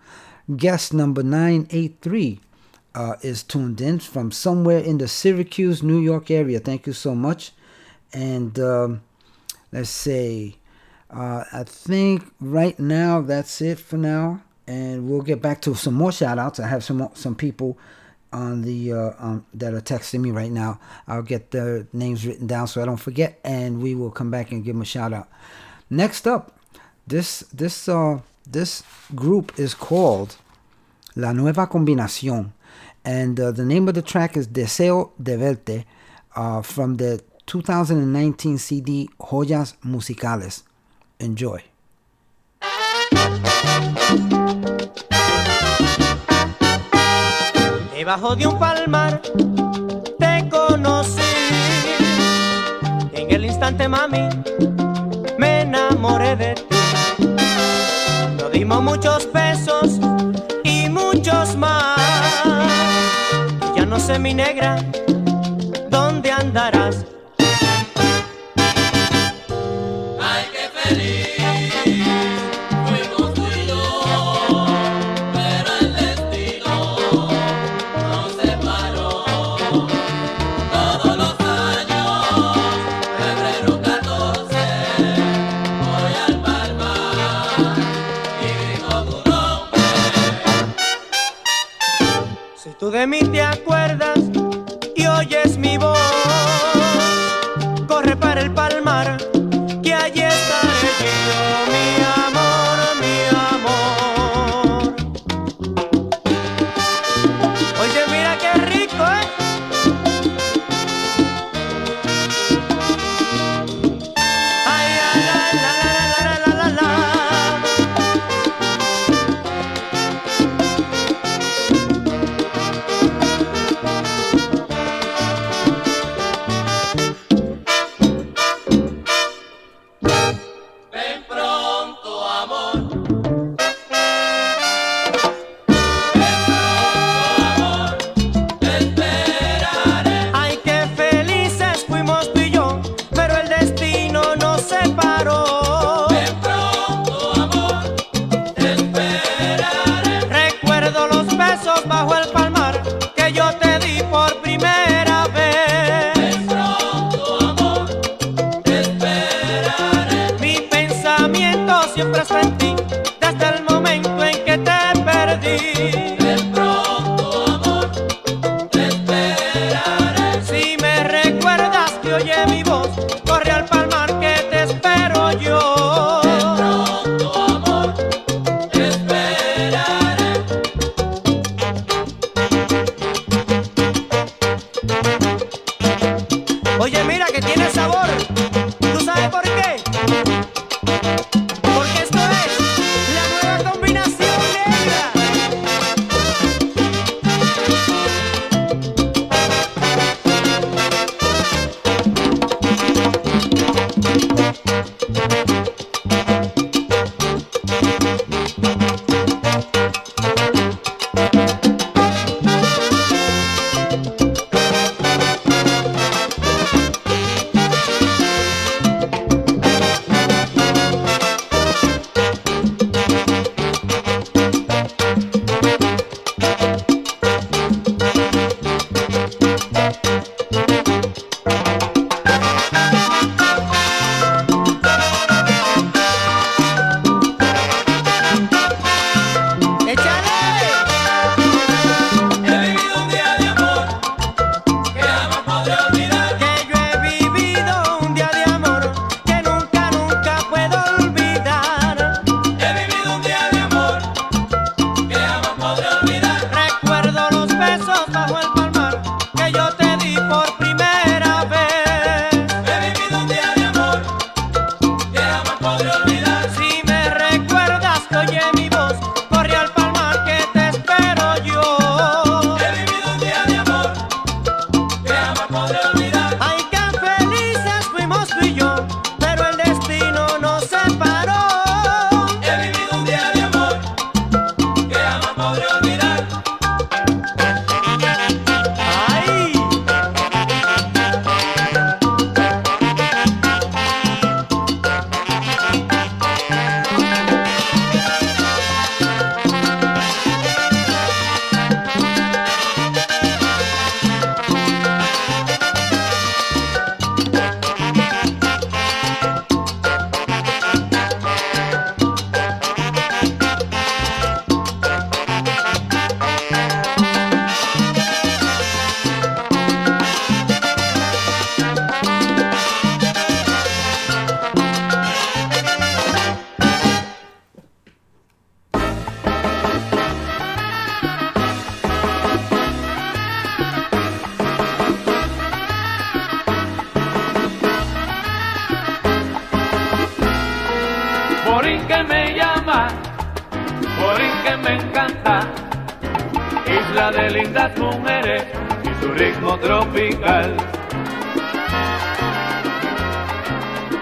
Guest 0.57 0.93
number 0.93 1.23
nine 1.23 1.67
eight 1.71 1.99
three 2.03 2.41
uh, 2.95 3.15
is 3.23 3.43
tuned 3.43 3.81
in 3.81 4.01
from 4.01 4.33
somewhere 4.33 4.81
in 4.81 4.99
the 4.99 5.07
Syracuse, 5.07 5.83
New 5.83 6.01
York 6.01 6.31
area. 6.31 6.59
Thank 6.59 6.87
you 6.87 6.93
so 6.93 7.15
much. 7.15 7.53
And 8.13 8.59
um, 8.59 9.03
let's 9.73 9.91
say, 9.91 10.57
uh, 11.09 11.45
I 11.53 11.65
think 11.65 12.25
right 12.41 12.79
now 12.79 13.21
that's 13.23 13.61
it 13.63 13.79
for 13.79 13.97
now. 13.97 14.43
And 14.67 15.09
we'll 15.09 15.23
get 15.23 15.41
back 15.43 15.63
to 15.63 15.75
some 15.75 15.95
more 15.95 16.13
shout 16.13 16.39
outs. 16.39 16.61
I 16.61 16.69
have 16.69 16.85
some 16.85 17.09
some 17.15 17.35
people 17.35 17.79
on 18.33 18.63
the 18.63 18.93
uh, 18.93 19.13
um, 19.19 19.45
that 19.55 19.75
are 19.75 19.81
texting 19.81 20.21
me 20.21 20.31
right 20.31 20.53
now. 20.53 20.79
I'll 21.09 21.23
get 21.23 21.51
their 21.51 21.89
names 21.93 22.25
written 22.25 22.47
down 22.47 22.69
so 22.69 22.81
I 22.81 22.85
don't 22.85 22.97
forget, 22.97 23.41
and 23.43 23.83
we 23.83 23.97
will 23.97 24.13
come 24.13 24.31
back 24.31 24.53
and 24.53 24.65
give 24.65 24.75
them 24.75 24.83
a 24.83 24.85
shout 24.85 25.13
out. 25.13 25.29
Next 25.89 26.29
up, 26.29 26.60
this 27.11 27.45
this 27.53 27.89
uh, 27.89 28.21
this 28.51 28.83
group 29.15 29.59
is 29.59 29.75
called 29.75 30.37
La 31.17 31.33
Nueva 31.33 31.67
Combinación, 31.67 32.53
and 33.05 33.39
uh, 33.39 33.51
the 33.51 33.65
name 33.65 33.89
of 33.89 33.95
the 33.95 34.03
track 34.03 34.37
is 34.37 34.47
Deseo 34.47 35.11
de 35.21 35.37
Verte 35.37 35.85
uh, 36.37 36.63
from 36.63 36.97
the 36.97 37.21
2019 37.47 38.59
CD 38.59 39.11
Joyas 39.19 39.75
Musicales. 39.85 40.63
Enjoy. 41.19 41.63
Debajo 47.93 48.35
de 48.35 48.47
un 48.47 48.59
palmar 48.59 49.21
te 50.19 50.49
conocí. 50.49 51.21
En 53.13 53.31
el 53.31 53.45
instante, 53.45 53.89
mami, 53.89 54.40
Muchos 58.79 59.31
besos 59.33 59.99
y 60.65 60.89
muchos 60.89 61.57
más. 61.57 61.99
Ya 63.77 63.85
no 63.85 63.99
sé, 63.99 64.19
mi 64.19 64.33
negra, 64.33 64.77
dónde 65.91 66.31
andarás. 66.31 66.80
De 93.01 93.07
mí 93.07 93.21
te 93.33 93.41
acuerdas 93.41 93.80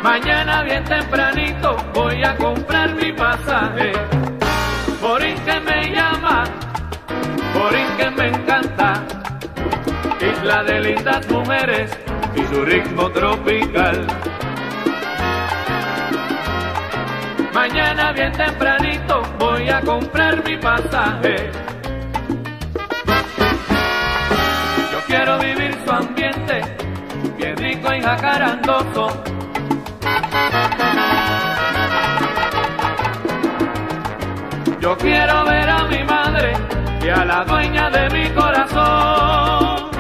Mañana 0.03 0.63
bien 0.63 0.85
tempranito 0.85 1.77
voy 1.93 2.23
a 2.23 2.37
comprar 2.37 2.95
mi 2.95 3.13
pasaje. 3.13 3.93
Borinquen 5.03 5.45
que 5.45 5.61
me 5.61 5.93
llama, 5.93 6.45
Borinquen 7.53 7.97
que 7.97 8.11
me 8.11 8.29
encanta. 8.29 9.03
Isla 10.21 10.63
de 10.63 10.81
lindas 10.81 11.29
mujeres 11.29 11.91
y 12.37 12.55
su 12.55 12.65
ritmo 12.65 13.11
tropical. 13.11 14.07
Mañana 17.53 18.13
bien 18.13 18.33
tempranito 18.33 19.23
voy 19.41 19.69
a 19.69 19.81
comprar 19.81 20.45
mi 20.45 20.57
pasaje. 20.59 21.51
Yo 24.93 24.99
quiero 25.09 25.39
vivir 25.41 25.77
su 25.85 25.91
ambiente, 25.91 26.61
bien 27.37 27.57
rico 27.57 27.93
y 27.93 28.01
jacarandoso 28.01 29.38
yo 34.81 34.97
quiero 34.97 35.45
ver 35.45 35.69
a 35.69 35.85
mi 35.85 36.03
madre 36.05 36.55
y 37.03 37.09
a 37.09 37.25
la 37.25 37.45
dueña 37.45 37.91
de 37.91 38.09
mi 38.09 38.31
corazón. 38.31 39.91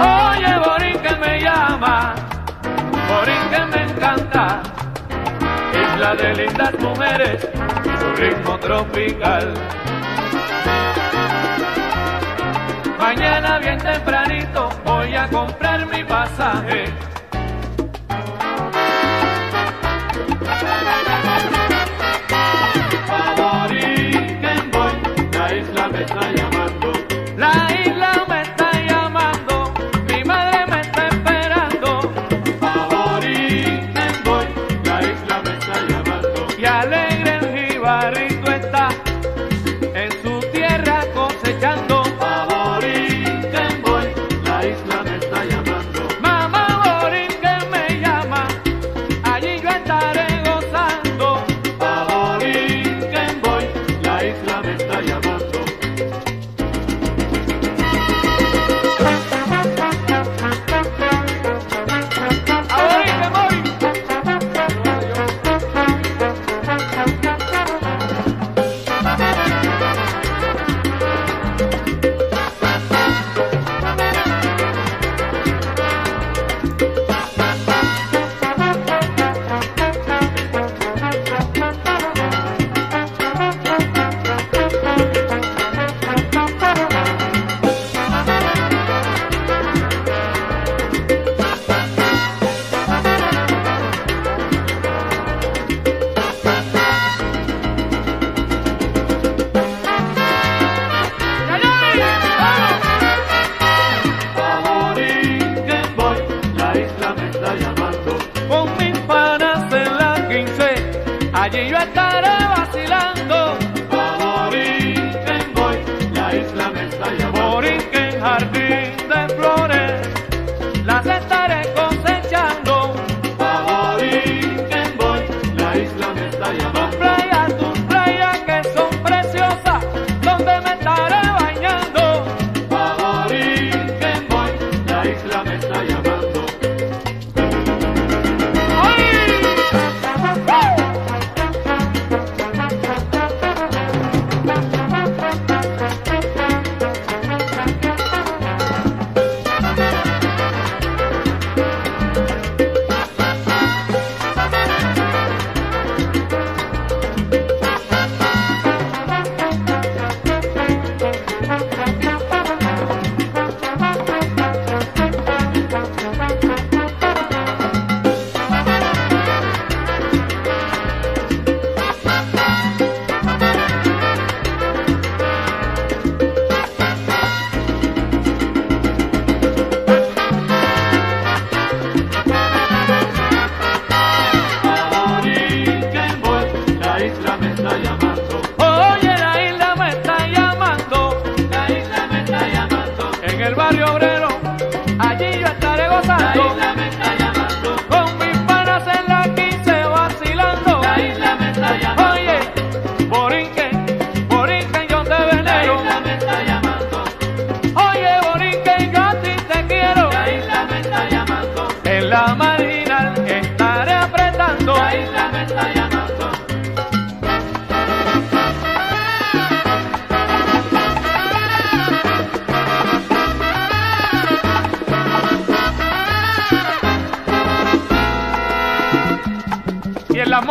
Oye, 0.00 0.58
Borín 0.58 0.98
que 1.00 1.14
me 1.16 1.40
llama, 1.40 2.14
Borín 3.08 3.48
que 3.50 3.64
me 3.66 3.82
encanta, 3.84 4.62
isla 5.72 6.14
de 6.16 6.34
lindas 6.34 6.78
mujeres, 6.80 7.48
y 7.84 8.00
su 8.00 8.20
ritmo 8.20 8.58
tropical. 8.58 9.54
Mañana 12.98 13.58
bien 13.58 13.78
tempranito 13.78 14.71
voy 14.84 15.14
a 15.14 15.28
comprar 15.28 15.86
mi 15.86 16.04
pasaje. 16.04 17.11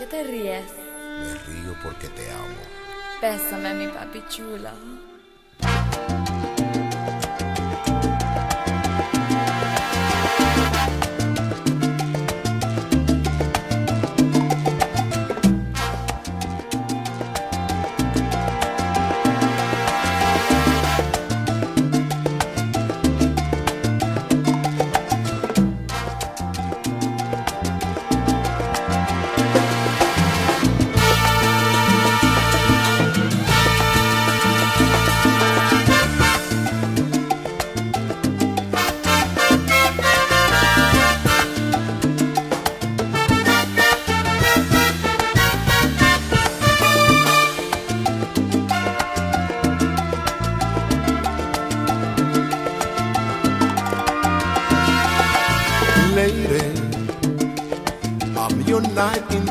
qué 0.00 0.06
te 0.06 0.22
ríes? 0.22 0.64
Me 1.20 1.34
río 1.34 1.76
porque 1.82 2.08
te 2.08 2.30
amo. 2.30 2.62
Pésame, 3.20 3.74
mi 3.74 3.86
papi 3.88 4.24
chulo. 4.30 4.70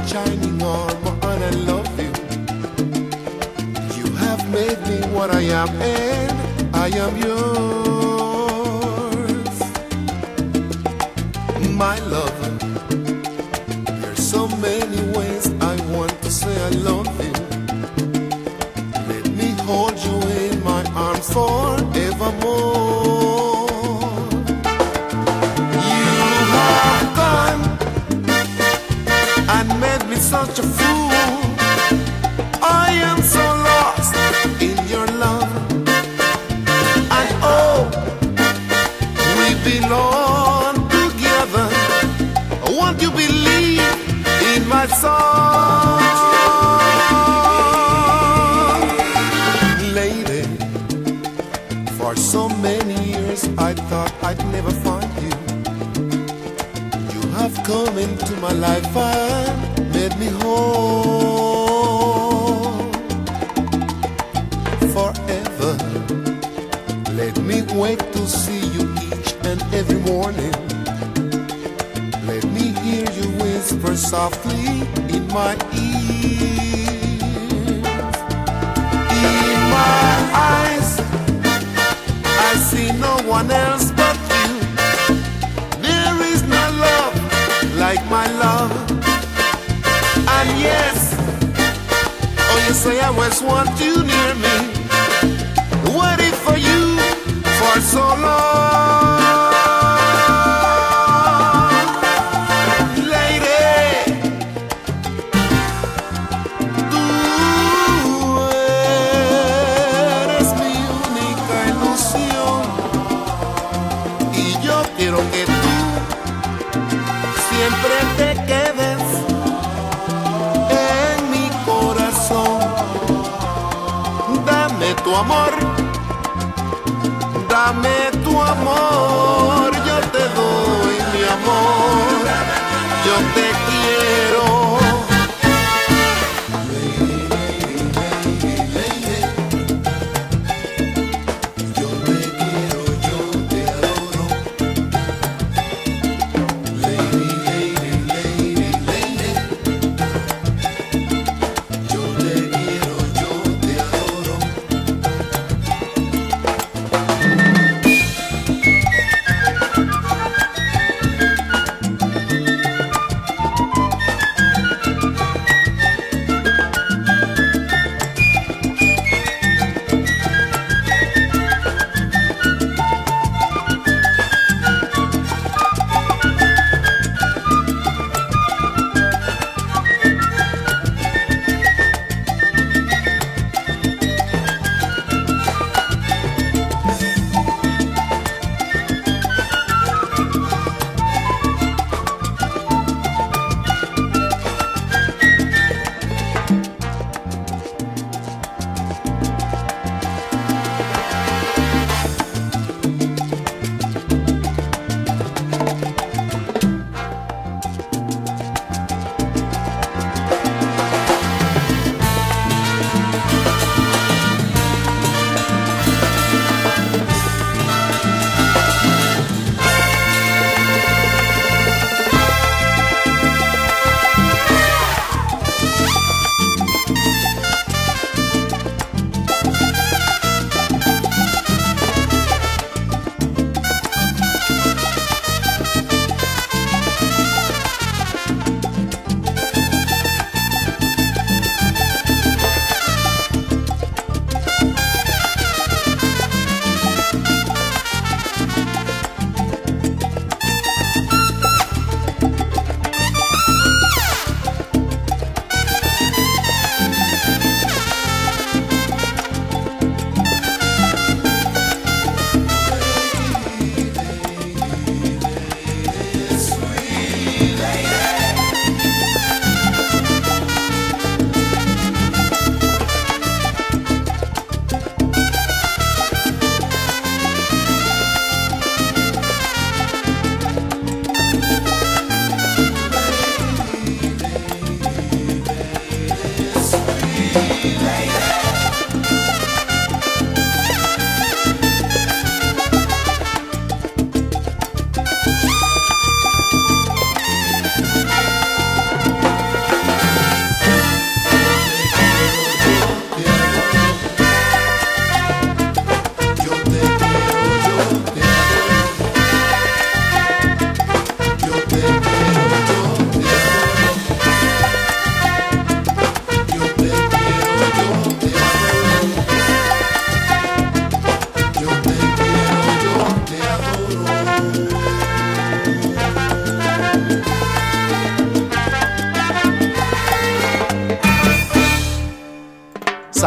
China. 0.10 0.39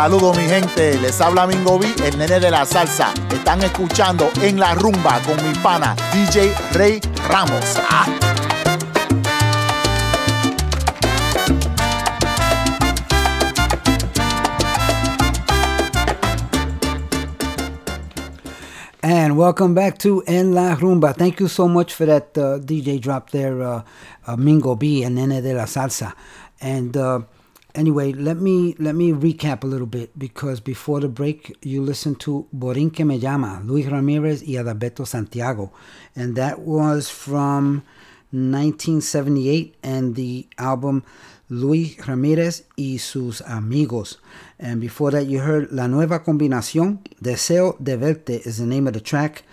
Saludos 0.02 0.36
mi 0.36 0.42
gente, 0.42 0.98
les 0.98 1.20
habla 1.20 1.46
Mingo 1.46 1.78
B, 1.78 1.86
el 2.04 2.18
nene 2.18 2.40
de 2.40 2.50
la 2.50 2.66
salsa. 2.66 3.14
Están 3.32 3.62
escuchando 3.62 4.28
en 4.42 4.58
la 4.58 4.74
rumba 4.74 5.20
con 5.24 5.36
mi 5.48 5.54
pana 5.60 5.94
DJ 6.12 6.52
Rey 6.72 7.00
Ramos. 7.28 7.76
Ah. 7.88 8.08
And 19.04 19.36
welcome 19.36 19.72
back 19.72 19.98
to 19.98 20.24
En 20.26 20.52
La 20.52 20.74
Rumba. 20.74 21.14
Thank 21.14 21.38
you 21.38 21.46
so 21.46 21.68
much 21.68 21.94
for 21.94 22.06
that 22.06 22.36
uh, 22.36 22.58
DJ 22.58 23.00
drop 23.00 23.30
there, 23.30 23.62
uh, 23.62 23.82
uh, 24.26 24.36
Mingo 24.36 24.74
B 24.74 25.04
and 25.04 25.14
Nene 25.14 25.40
de 25.40 25.54
la 25.54 25.66
Salsa. 25.66 26.12
And 26.60 26.96
anyway, 27.74 28.12
let 28.12 28.36
me 28.38 28.74
let 28.78 28.94
me 28.94 29.12
recap 29.12 29.64
a 29.64 29.66
little 29.66 29.86
bit 29.86 30.18
because 30.18 30.60
before 30.60 31.00
the 31.00 31.08
break, 31.08 31.56
you 31.62 31.82
listened 31.82 32.20
to 32.20 32.46
Borinquen 32.54 33.06
Me 33.06 33.18
Llama, 33.18 33.62
Luis 33.64 33.86
Ramirez 33.86 34.42
y 34.42 34.54
Adalberto 34.54 35.06
Santiago, 35.06 35.72
and 36.14 36.36
that 36.36 36.60
was 36.60 37.08
from 37.08 37.82
1978 38.30 39.76
and 39.82 40.14
the 40.14 40.46
album 40.58 41.04
Luis 41.48 41.96
Ramirez 42.06 42.64
y 42.78 42.96
sus 42.96 43.42
amigos. 43.42 44.18
And 44.58 44.80
before 44.80 45.10
that, 45.10 45.26
you 45.26 45.40
heard 45.40 45.70
La 45.70 45.86
Nueva 45.86 46.20
Combinación, 46.20 47.00
Deseo 47.20 47.76
de 47.82 47.96
Verte 47.96 48.40
is 48.46 48.58
the 48.58 48.66
name 48.66 48.86
of 48.86 48.94
the 48.94 49.00
track. 49.00 49.44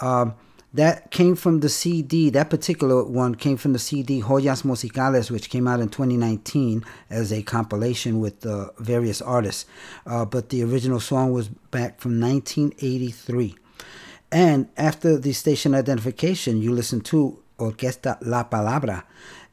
Uh, 0.00 0.30
that 0.74 1.12
came 1.12 1.36
from 1.36 1.60
the 1.60 1.68
CD, 1.68 2.30
that 2.30 2.50
particular 2.50 3.04
one 3.04 3.36
came 3.36 3.56
from 3.56 3.72
the 3.72 3.78
CD 3.78 4.20
Joyas 4.20 4.64
Musicales, 4.64 5.30
which 5.30 5.48
came 5.48 5.68
out 5.68 5.78
in 5.78 5.88
2019 5.88 6.84
as 7.08 7.32
a 7.32 7.42
compilation 7.42 8.18
with 8.18 8.44
uh, 8.44 8.70
various 8.78 9.22
artists. 9.22 9.66
Uh, 10.04 10.24
but 10.24 10.48
the 10.48 10.64
original 10.64 10.98
song 10.98 11.32
was 11.32 11.48
back 11.48 12.00
from 12.00 12.20
1983. 12.20 13.54
And 14.32 14.68
after 14.76 15.16
the 15.16 15.32
station 15.32 15.76
identification, 15.76 16.60
you 16.60 16.72
listen 16.72 17.00
to 17.02 17.38
Orquesta 17.58 18.18
La 18.20 18.42
Palabra 18.42 19.04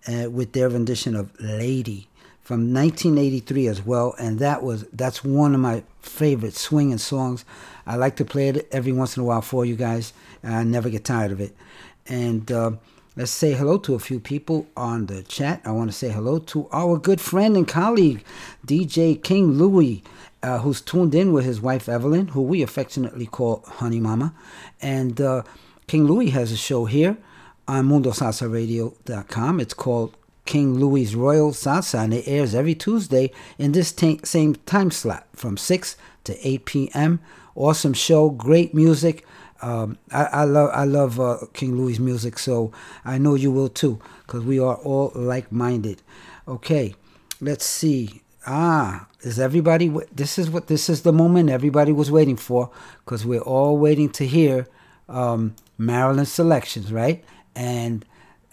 uh, 0.07 0.29
with 0.31 0.53
their 0.53 0.69
rendition 0.69 1.15
of 1.15 1.39
Lady 1.39 2.07
from 2.41 2.73
1983 2.73 3.67
as 3.67 3.85
well, 3.85 4.15
and 4.19 4.39
that 4.39 4.63
was 4.63 4.85
that's 4.91 5.23
one 5.23 5.53
of 5.53 5.61
my 5.61 5.83
favorite 6.01 6.55
swinging 6.55 6.97
songs. 6.97 7.45
I 7.85 7.95
like 7.95 8.15
to 8.17 8.25
play 8.25 8.49
it 8.49 8.67
every 8.71 8.91
once 8.91 9.15
in 9.15 9.21
a 9.21 9.25
while 9.25 9.41
for 9.41 9.63
you 9.63 9.75
guys. 9.75 10.11
I 10.43 10.63
never 10.63 10.89
get 10.89 11.05
tired 11.05 11.31
of 11.31 11.39
it. 11.39 11.55
And 12.07 12.51
uh, 12.51 12.71
let's 13.15 13.31
say 13.31 13.53
hello 13.53 13.77
to 13.79 13.95
a 13.95 13.99
few 13.99 14.19
people 14.19 14.67
on 14.75 15.05
the 15.05 15.23
chat. 15.23 15.61
I 15.65 15.71
want 15.71 15.91
to 15.91 15.95
say 15.97 16.09
hello 16.09 16.39
to 16.39 16.67
our 16.71 16.97
good 16.97 17.21
friend 17.21 17.55
and 17.55 17.67
colleague, 17.67 18.23
DJ 18.65 19.21
King 19.21 19.53
Louie. 19.53 20.03
Uh, 20.43 20.57
who's 20.57 20.81
tuned 20.81 21.13
in 21.13 21.31
with 21.31 21.45
his 21.45 21.61
wife 21.61 21.87
Evelyn, 21.87 22.29
who 22.29 22.41
we 22.41 22.63
affectionately 22.63 23.27
call 23.27 23.63
Honey 23.67 23.99
Mama. 23.99 24.33
And 24.81 25.21
uh, 25.21 25.43
King 25.85 26.05
Louie 26.07 26.31
has 26.31 26.51
a 26.51 26.57
show 26.57 26.85
here 26.85 27.15
on 27.67 27.87
MundoSalsaRadio.com. 27.87 29.59
It's 29.59 29.75
called 29.75 30.17
King 30.45 30.75
Louis 30.79 31.13
Royal 31.15 31.51
Salsa, 31.51 32.03
and 32.03 32.13
it 32.13 32.27
airs 32.27 32.55
every 32.55 32.75
Tuesday 32.75 33.31
in 33.57 33.71
this 33.71 33.91
ta- 33.91 34.17
same 34.23 34.55
time 34.65 34.91
slot 34.91 35.27
from 35.33 35.57
6 35.57 35.95
to 36.23 36.47
8 36.47 36.65
p.m. 36.65 37.19
Awesome 37.55 37.93
show, 37.93 38.29
great 38.29 38.73
music. 38.73 39.25
Um, 39.61 39.97
I, 40.11 40.23
I 40.23 40.43
love 40.45 40.69
I 40.73 40.85
love 40.85 41.19
uh, 41.19 41.37
King 41.53 41.77
Louis 41.77 41.99
music, 41.99 42.39
so 42.39 42.71
I 43.05 43.17
know 43.19 43.35
you 43.35 43.51
will 43.51 43.69
too, 43.69 43.99
because 44.25 44.43
we 44.43 44.59
are 44.59 44.75
all 44.75 45.11
like-minded. 45.13 46.01
Okay, 46.47 46.95
let's 47.39 47.65
see. 47.65 48.23
Ah, 48.47 49.07
is 49.21 49.39
everybody? 49.39 49.87
This 50.11 50.39
is 50.39 50.49
what 50.49 50.65
this 50.65 50.89
is 50.89 51.03
the 51.03 51.13
moment 51.13 51.51
everybody 51.51 51.91
was 51.91 52.09
waiting 52.09 52.37
for, 52.37 52.71
because 53.05 53.23
we're 53.23 53.41
all 53.41 53.77
waiting 53.77 54.09
to 54.13 54.25
hear 54.25 54.67
um, 55.07 55.55
Marilyn's 55.77 56.31
selections, 56.31 56.91
right? 56.91 57.23
And 57.55 58.03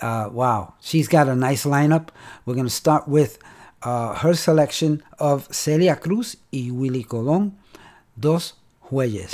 uh, 0.03 0.29
wow, 0.31 0.75
she's 0.81 1.09
got 1.09 1.27
a 1.27 1.35
nice 1.35 1.65
lineup. 1.65 2.11
We're 2.45 2.55
gonna 2.55 2.69
start 2.69 3.09
with 3.09 3.39
uh, 3.83 4.15
her 4.17 4.35
selection 4.35 5.03
of 5.19 5.49
Celia 5.55 5.97
Cruz 5.97 6.37
y 6.53 6.69
Willy 6.71 7.05
Colón, 7.05 7.53
Dos 8.21 8.53
Jueyes. 8.91 9.33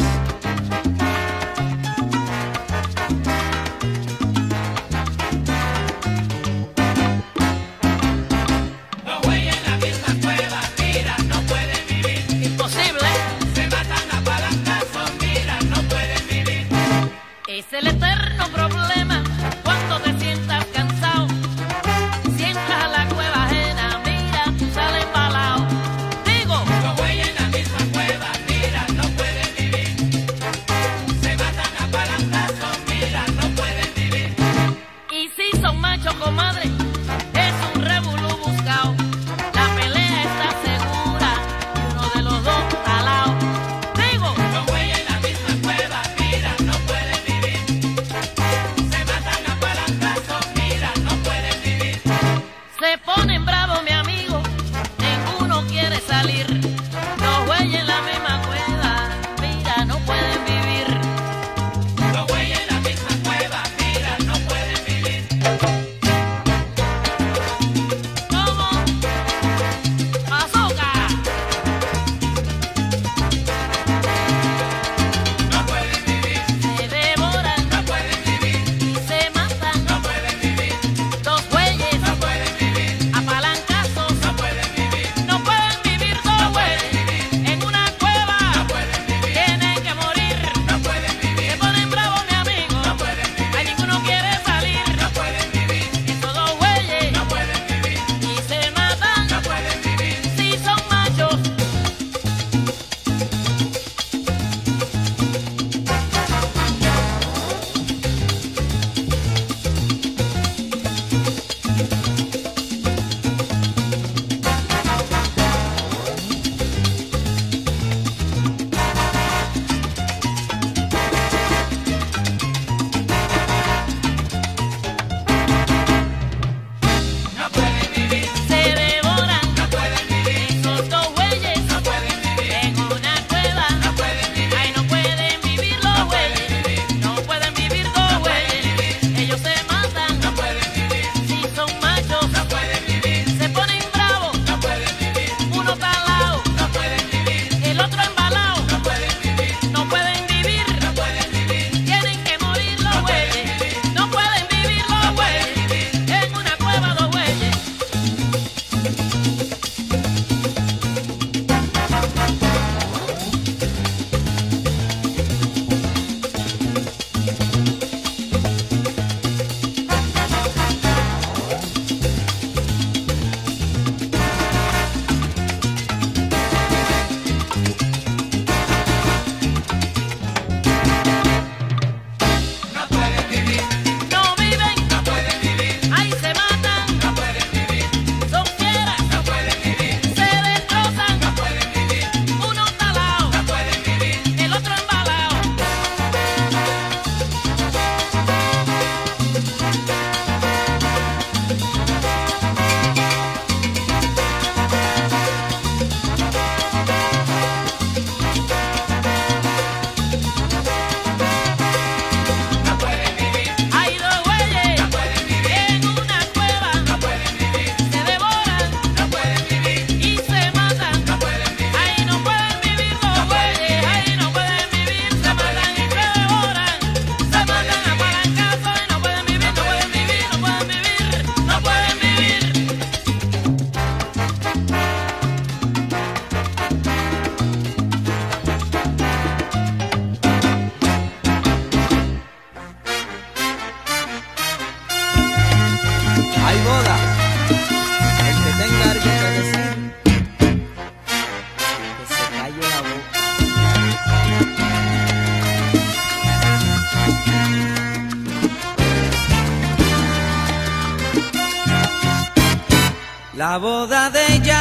La 263.84 263.90
boda 263.90 264.08
de 264.08 264.36
ella 264.36 264.60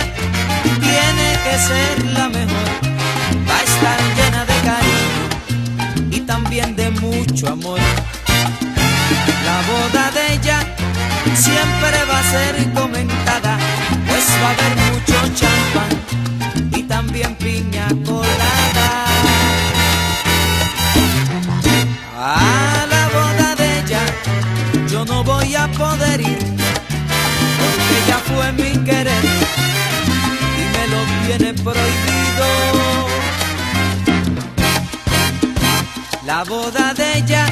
tiene 0.82 1.40
que 1.46 1.58
ser 1.58 2.12
la 2.12 2.28
mejor. 2.28 2.70
Va 3.48 3.56
a 3.56 3.64
estar 3.64 4.00
llena 4.18 4.44
de 4.44 4.54
cariño 4.70 6.12
y 6.12 6.20
también 6.20 6.76
de 6.76 6.90
mucho 6.90 7.48
amor. 7.48 7.80
La 9.46 9.62
boda 9.72 10.12
de 10.12 10.34
ella 10.34 10.60
siempre 11.36 12.04
va 12.04 12.20
a 12.20 12.32
ser 12.32 12.74
comentada, 12.74 13.58
pues 14.10 14.26
va 14.44 14.50
a 14.50 14.52
haber 14.52 14.83
prohibido. 31.64 32.48
La 36.26 36.44
boda 36.44 36.94
de 36.94 37.20
ella, 37.20 37.46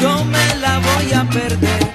yo 0.00 0.24
me 0.24 0.56
la 0.56 0.78
voy 0.78 1.12
a 1.12 1.24
perder. 1.24 1.91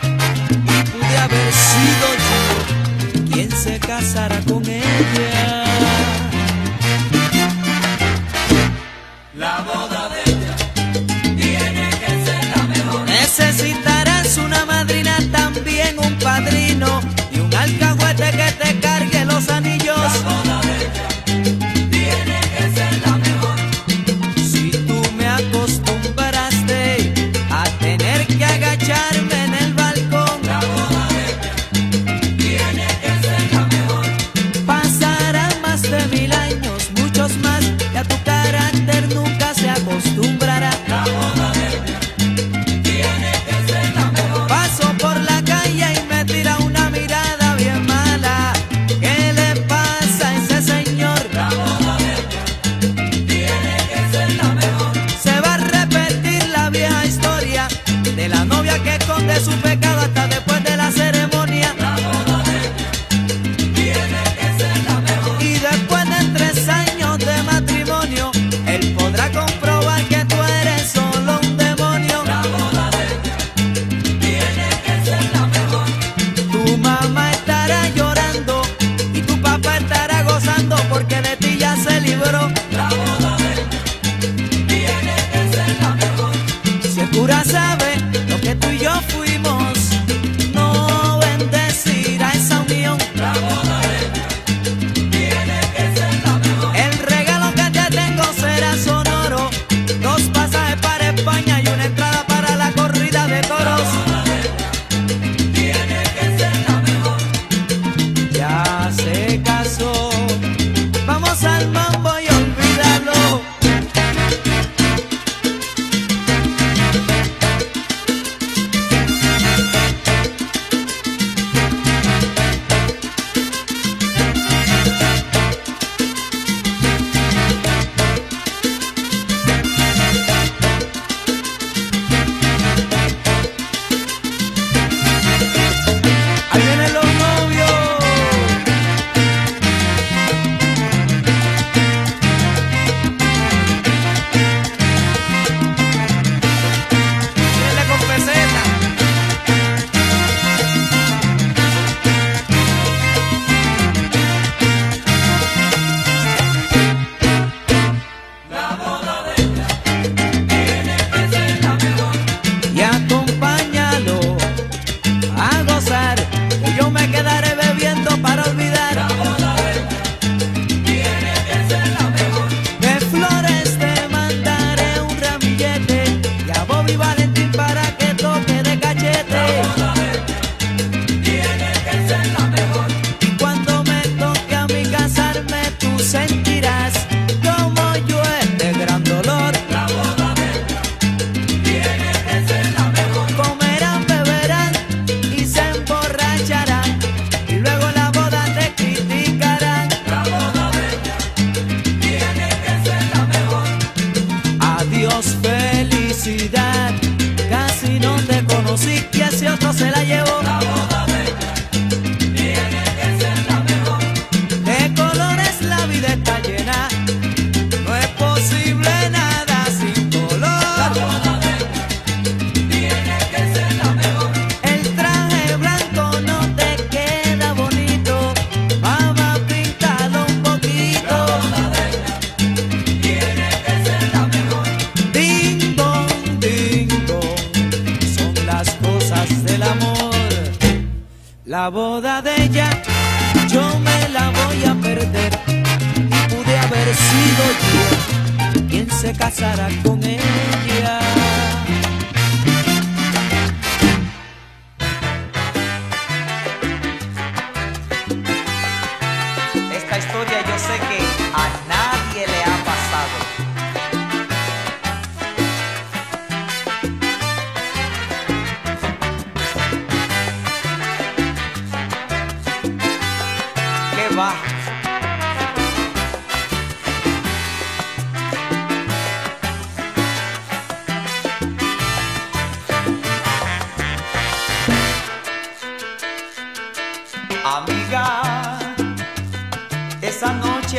Qué 273.96 274.16
va. 274.16 274.57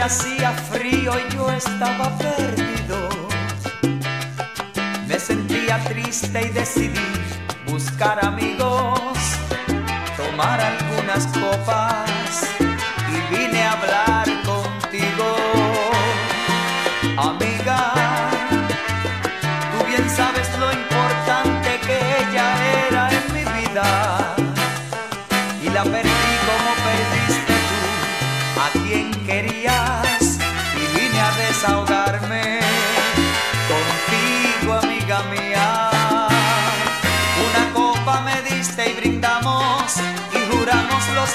hacía 0.09 0.53
frío 0.53 1.13
y 1.19 1.35
yo 1.35 1.51
estaba 1.53 2.17
perdido. 2.17 3.11
Me 5.07 5.19
sentía 5.19 5.85
triste 5.85 6.47
y 6.47 6.49
decidí 6.49 7.11
buscar 7.67 8.25
amigos, 8.25 9.19
tomar 10.17 10.59
algunas 10.63 11.27
copas 11.27 12.18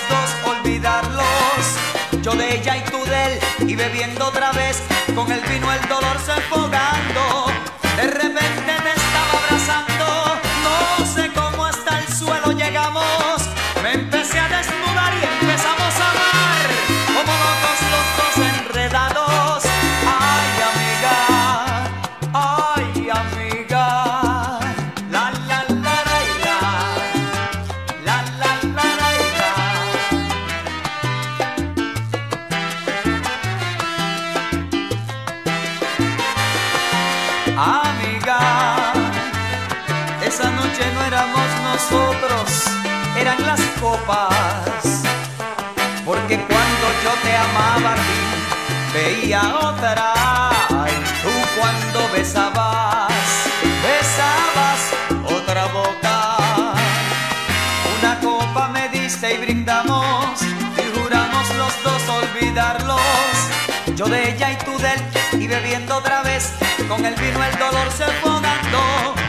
los 0.09 0.55
olvidarlos. 0.55 1.23
Yo 2.21 2.33
de 2.35 2.55
ella 2.55 2.77
y 2.77 2.81
tú 2.85 3.03
de 3.05 3.25
él, 3.25 3.39
y 3.67 3.75
bebiendo 3.75 4.27
otra 4.27 4.51
vez, 4.53 4.81
con 5.15 5.31
el 5.31 5.41
vino 5.41 5.71
el 5.71 5.81
dolor 5.87 6.17
se 6.25 6.33
enfoga. 6.33 6.92
porque 46.05 46.37
cuando 46.37 46.87
yo 47.03 47.11
te 47.23 47.35
amaba 47.35 47.93
a 47.93 47.95
ti, 47.95 48.93
veía 48.93 49.41
otra, 49.55 50.13
y 50.87 51.23
tú 51.23 51.31
cuando 51.57 52.09
besabas, 52.11 53.13
besabas 53.83 54.81
otra 55.25 55.65
boca. 55.67 56.35
Una 57.99 58.19
copa 58.19 58.67
me 58.69 58.89
diste 58.89 59.35
y 59.35 59.37
brindamos, 59.37 60.41
y 60.41 60.99
juramos 60.99 61.55
los 61.55 61.83
dos 61.83 62.09
olvidarlos, 62.09 62.99
yo 63.95 64.05
de 64.05 64.33
ella 64.33 64.51
y 64.51 64.57
tú 64.57 64.77
de 64.79 64.93
él, 64.93 65.41
y 65.43 65.47
bebiendo 65.47 65.97
otra 65.97 66.23
vez, 66.23 66.53
con 66.89 67.05
el 67.05 67.15
vino 67.15 67.43
el 67.43 67.57
dolor 67.57 67.91
se 67.91 68.05
fue 68.21 68.41
dando. 68.41 69.22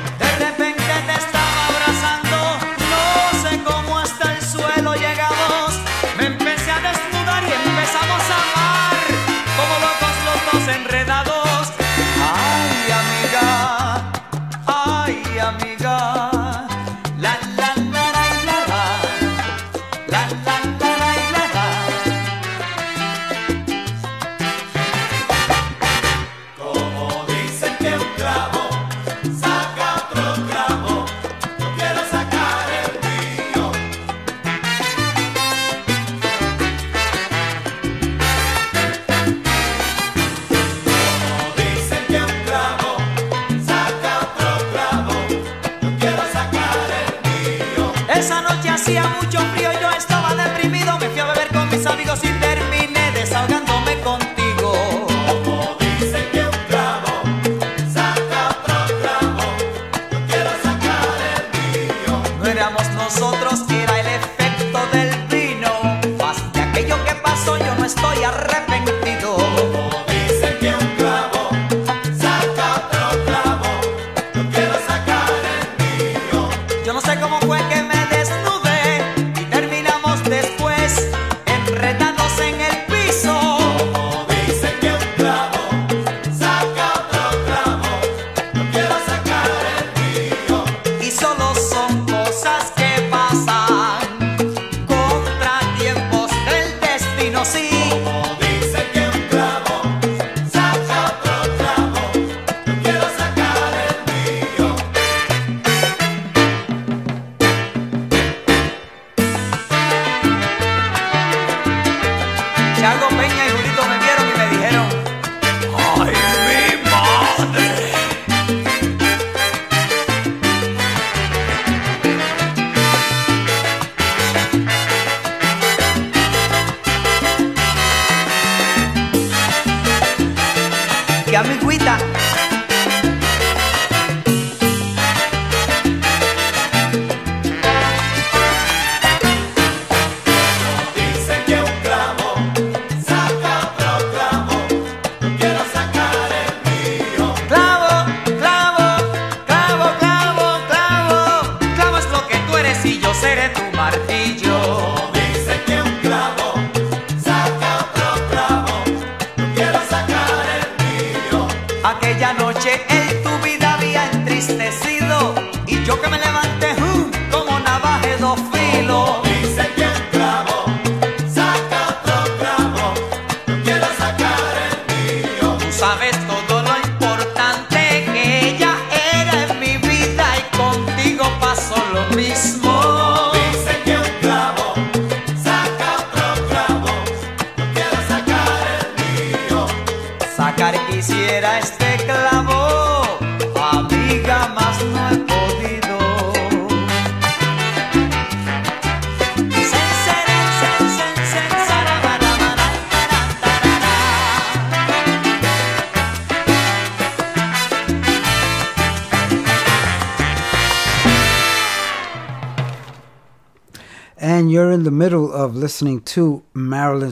see 97.45 97.74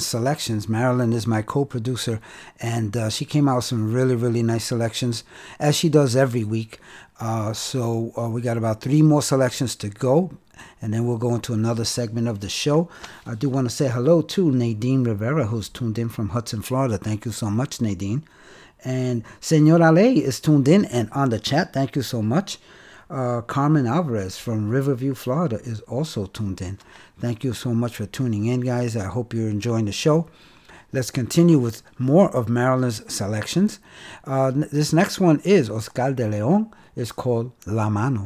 Selections. 0.05 0.69
Marilyn 0.69 1.13
is 1.13 1.27
my 1.27 1.43
co 1.43 1.65
producer, 1.65 2.21
and 2.61 2.97
uh, 2.97 3.11
she 3.11 3.25
came 3.25 3.49
out 3.49 3.57
with 3.57 3.65
some 3.65 3.93
really, 3.93 4.15
really 4.15 4.43
nice 4.43 4.65
selections, 4.65 5.25
as 5.59 5.77
she 5.77 5.89
does 5.89 6.15
every 6.17 6.45
week. 6.45 6.79
Uh, 7.21 7.53
so 7.53 8.13
uh, 8.19 8.29
we 8.29 8.41
got 8.41 8.57
about 8.57 8.81
three 8.81 9.03
more 9.03 9.23
selections 9.23 9.77
to 9.77 9.89
go, 9.89 10.31
and 10.81 10.93
then 10.93 11.07
we'll 11.07 11.19
go 11.19 11.35
into 11.35 11.53
another 11.53 11.85
segment 11.85 12.29
of 12.29 12.41
the 12.41 12.49
show. 12.49 12.89
I 13.27 13.35
do 13.35 13.49
want 13.49 13.69
to 13.69 13.75
say 13.75 13.89
hello 13.89 14.23
to 14.23 14.51
Nadine 14.51 15.05
Rivera, 15.05 15.47
who's 15.47 15.69
tuned 15.69 15.99
in 15.99 16.09
from 16.09 16.31
Hudson, 16.31 16.63
Florida. 16.63 16.99
Thank 16.99 17.25
you 17.25 17.33
so 17.33 17.51
much, 17.51 17.81
Nadine. 17.81 18.25
And 18.85 19.23
Senor 19.41 19.81
Ale 19.83 20.19
is 20.19 20.41
tuned 20.41 20.67
in 20.67 20.85
and 20.87 21.09
on 21.13 21.31
the 21.31 21.39
chat. 21.39 21.73
Thank 21.73 21.95
you 21.95 22.03
so 22.03 22.21
much. 22.23 22.59
Uh, 23.13 23.43
Carmen 23.43 23.87
Alvarez 23.87 24.39
from 24.39 24.71
Riverview, 24.71 25.13
Florida 25.13 25.57
is 25.65 25.81
also 25.83 26.25
tuned 26.25 26.63
in. 26.63 26.79
Thank 27.19 27.45
you 27.45 27.53
so 27.53 27.75
much 27.75 27.97
for 27.97 28.07
tuning 28.07 28.47
in, 28.47 28.63
guys. 28.63 28.97
I 28.97 29.05
hope 29.05 29.35
you're 29.35 29.51
enjoying 29.51 29.85
the 29.85 29.93
show. 29.93 30.29
Let's 30.93 31.11
continue 31.11 31.59
with 31.59 31.83
more 31.99 32.35
of 32.35 32.49
Marilyn's 32.49 33.03
selections. 33.13 33.81
Uh, 34.25 34.51
this 34.51 34.95
next 34.95 35.21
one 35.21 35.41
is 35.45 35.69
Oscar 35.69 36.15
de 36.15 36.27
Leon. 36.27 36.71
It's 36.97 37.13
called 37.13 37.53
La 37.67 37.91
Mano. 37.91 38.25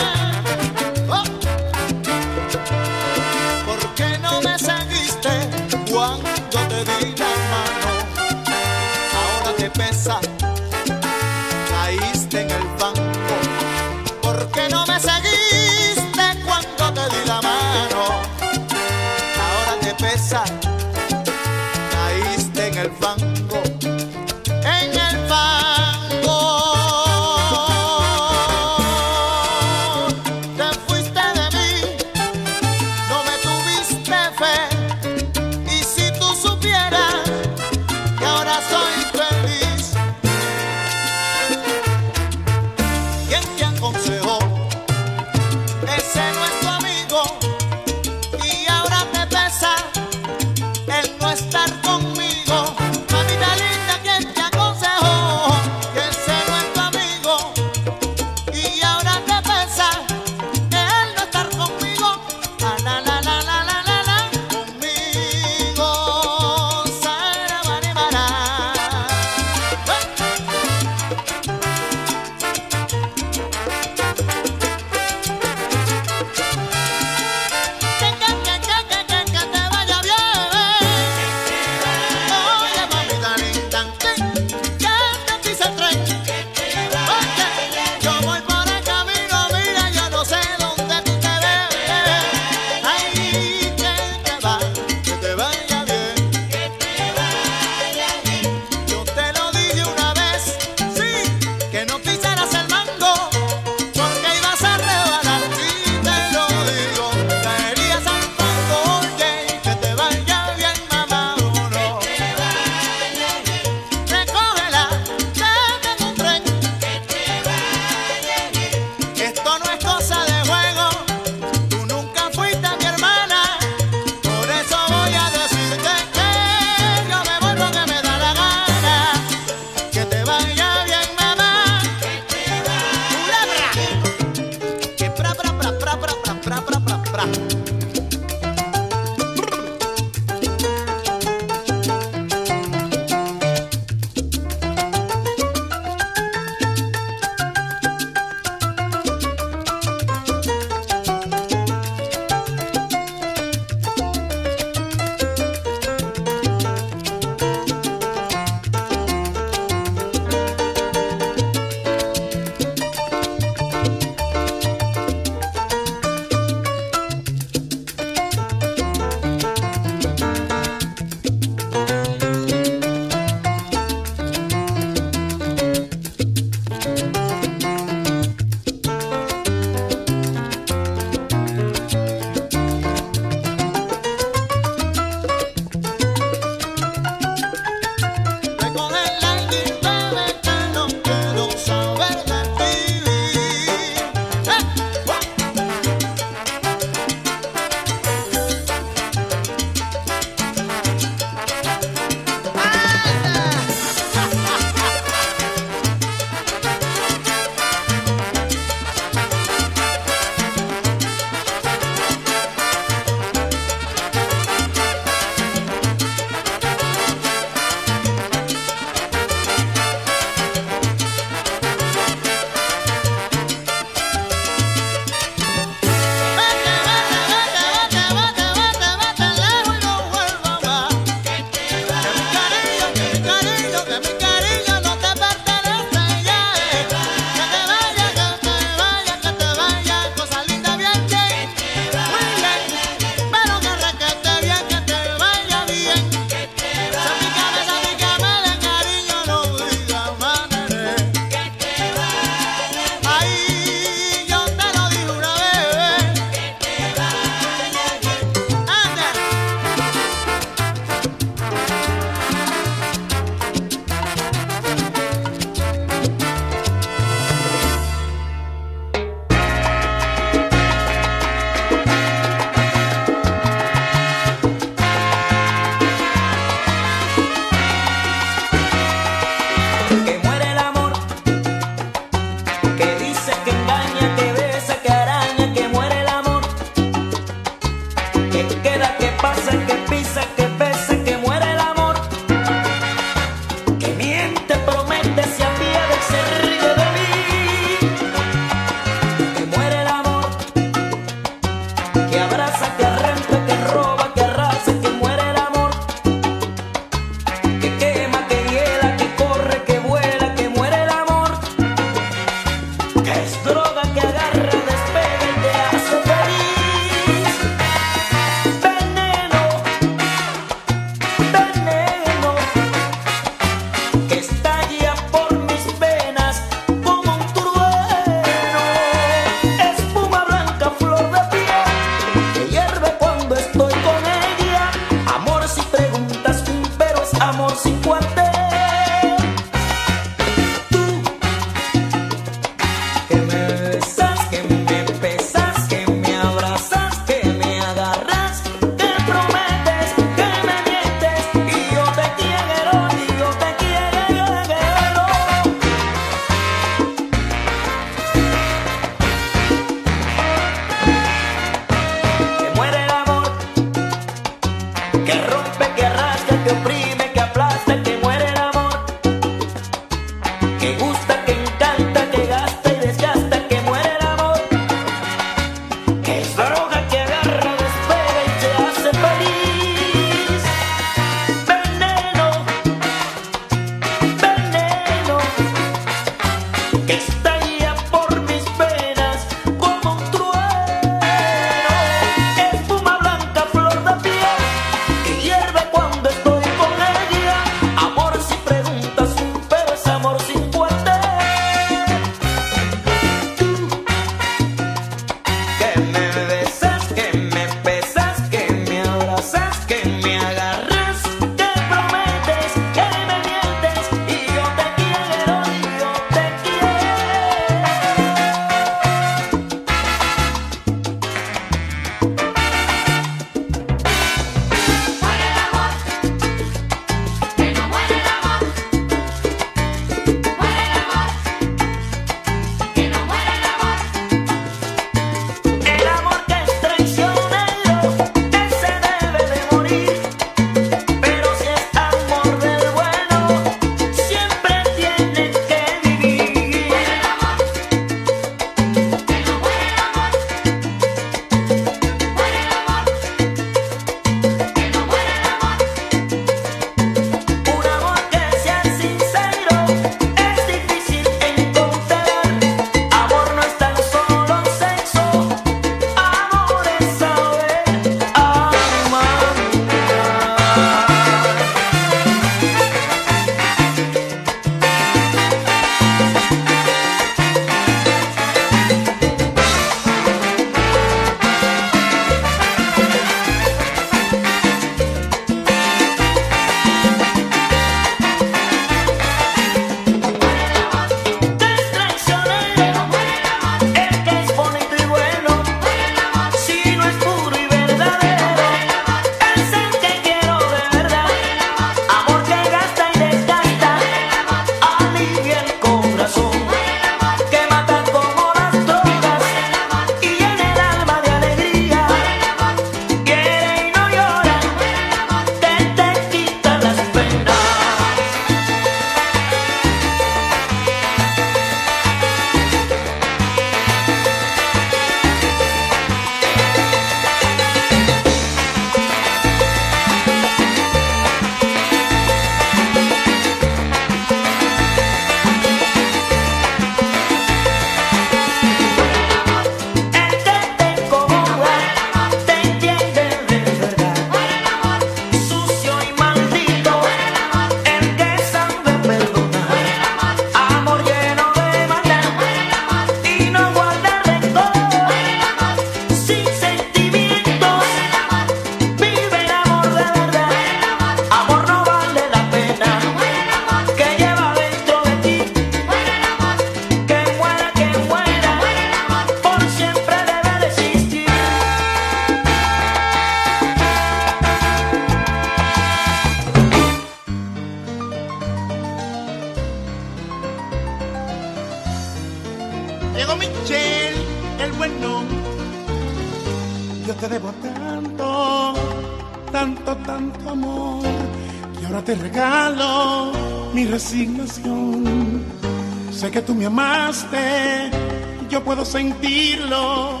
sentirlo, 598.74 600.00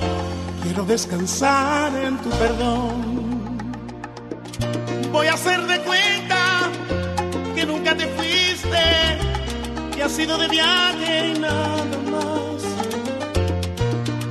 quiero 0.64 0.84
descansar 0.84 1.94
en 1.94 2.18
tu 2.18 2.28
perdón. 2.30 3.56
Voy 5.12 5.28
a 5.28 5.34
hacer 5.34 5.64
de 5.64 5.78
cuenta 5.82 6.40
que 7.54 7.64
nunca 7.66 7.96
te 7.96 8.08
fuiste, 8.16 8.84
que 9.94 10.02
has 10.02 10.10
sido 10.10 10.36
de 10.38 10.48
viaje 10.48 11.34
y 11.36 11.38
nada 11.38 11.84
más. 12.14 12.62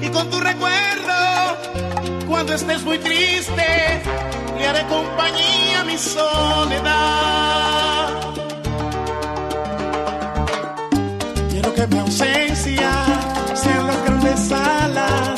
Y 0.01 0.09
con 0.09 0.29
tu 0.29 0.41
recuerdo, 0.41 1.21
cuando 2.27 2.53
estés 2.53 2.83
muy 2.83 2.97
triste, 2.97 4.01
le 4.57 4.67
haré 4.67 4.85
compañía 4.87 5.79
a 5.79 5.83
mi 5.85 5.97
soledad. 5.97 8.09
Quiero 11.49 11.73
que 11.73 11.87
me 11.87 11.99
ausentes 11.99 12.42
me 14.23 14.35
sala. 14.37 15.32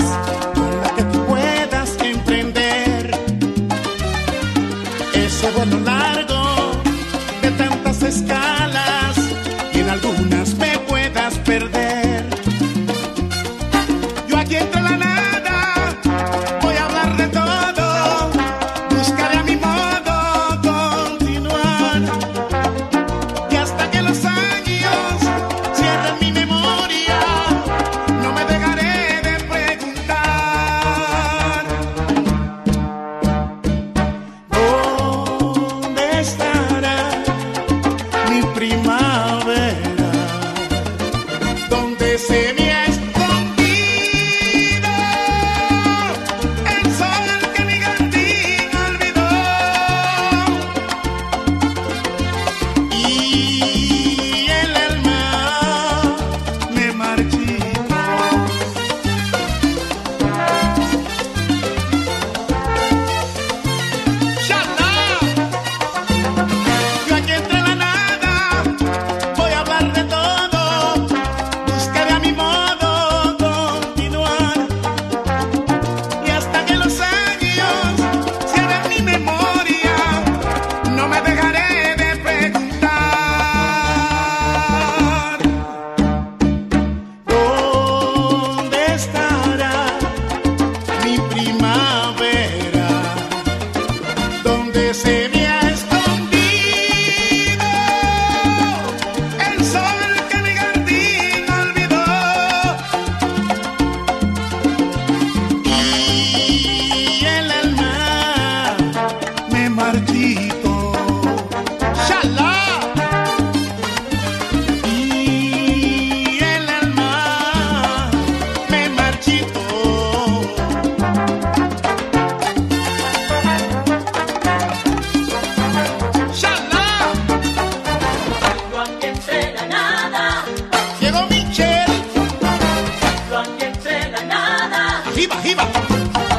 Thank 135.88 136.18
you. 136.32 136.35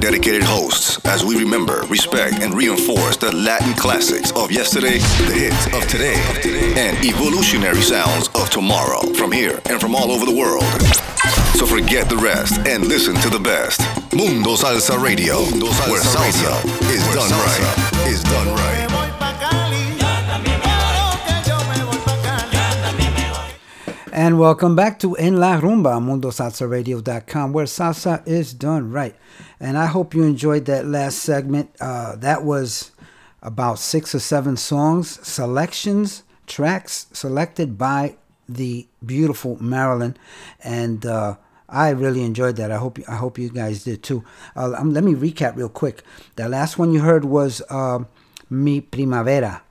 Dedicated 0.00 0.42
hosts 0.42 0.98
as 1.04 1.24
we 1.24 1.38
remember, 1.38 1.82
respect, 1.88 2.40
and 2.40 2.54
reinforce 2.54 3.18
the 3.18 3.30
Latin 3.36 3.74
classics 3.74 4.32
of 4.32 4.50
yesterday, 4.50 4.98
the 5.28 5.34
hits 5.34 5.66
of 5.66 5.86
today, 5.88 6.16
and 6.76 6.96
evolutionary 7.04 7.82
sounds 7.82 8.28
of 8.34 8.48
tomorrow 8.48 9.00
from 9.12 9.30
here 9.30 9.60
and 9.68 9.78
from 9.80 9.94
all 9.94 10.10
over 10.10 10.24
the 10.24 10.34
world. 10.34 10.64
So 11.54 11.66
forget 11.66 12.08
the 12.08 12.16
rest 12.16 12.66
and 12.66 12.88
listen 12.88 13.14
to 13.16 13.28
the 13.28 13.38
best. 13.38 13.80
Mundo 14.14 14.56
Salsa 14.56 15.00
Radio, 15.00 15.36
where 15.90 16.00
salsa 16.00 16.64
is 16.88 17.04
done 17.14 17.30
right. 17.30 18.08
Is 18.08 18.22
done 18.24 18.48
right. 18.48 18.90
And 24.12 24.38
welcome 24.38 24.74
back 24.74 24.98
to 25.00 25.14
En 25.14 25.38
La 25.38 25.60
Rumba, 25.60 26.00
MundoSalsaRadio.com, 26.00 27.52
where 27.52 27.64
salsa 27.64 28.26
is 28.26 28.52
done 28.52 28.90
right. 28.90 29.14
And 29.70 29.78
I 29.78 29.86
hope 29.86 30.16
you 30.16 30.24
enjoyed 30.24 30.64
that 30.64 30.84
last 30.84 31.20
segment. 31.20 31.70
Uh, 31.80 32.16
that 32.16 32.42
was 32.42 32.90
about 33.40 33.78
six 33.78 34.16
or 34.16 34.18
seven 34.18 34.56
songs, 34.56 35.24
selections, 35.24 36.24
tracks 36.48 37.06
selected 37.12 37.78
by 37.78 38.16
the 38.48 38.88
beautiful 39.06 39.62
Marilyn. 39.62 40.16
And 40.58 41.06
uh, 41.06 41.36
I 41.68 41.90
really 41.90 42.24
enjoyed 42.24 42.56
that. 42.56 42.72
I 42.72 42.78
hope 42.78 42.98
I 43.06 43.14
hope 43.14 43.38
you 43.38 43.48
guys 43.48 43.84
did 43.84 44.02
too. 44.02 44.24
Uh, 44.56 44.74
um, 44.76 44.92
let 44.92 45.04
me 45.04 45.14
recap 45.14 45.54
real 45.54 45.68
quick. 45.68 46.02
The 46.34 46.48
last 46.48 46.76
one 46.76 46.92
you 46.92 46.98
heard 46.98 47.24
was 47.24 47.62
uh, 47.70 48.00
Mi 48.50 48.80
Primavera 48.80 49.62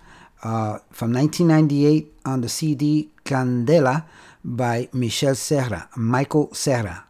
uh, 0.44 0.80
from 0.92 1.12
1998 1.12 2.14
on 2.24 2.40
the 2.40 2.48
CD 2.48 3.10
Candela 3.26 4.06
by 4.46 4.88
Michel 4.94 5.36
Serra, 5.36 5.90
Michael 5.98 6.54
Serra. 6.54 7.04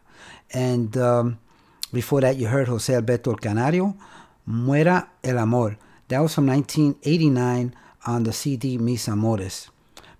And 0.52 0.96
um, 0.96 1.38
before 1.92 2.20
that, 2.20 2.36
you 2.36 2.48
heard 2.48 2.68
Jose 2.68 2.94
Alberto 2.94 3.34
Canario, 3.34 3.96
Muera 4.48 5.08
el 5.22 5.38
Amor. 5.38 5.76
That 6.08 6.20
was 6.20 6.34
from 6.34 6.46
1989 6.46 7.74
on 8.06 8.22
the 8.22 8.32
CD 8.32 8.78
Mis 8.78 9.08
Amores. 9.08 9.70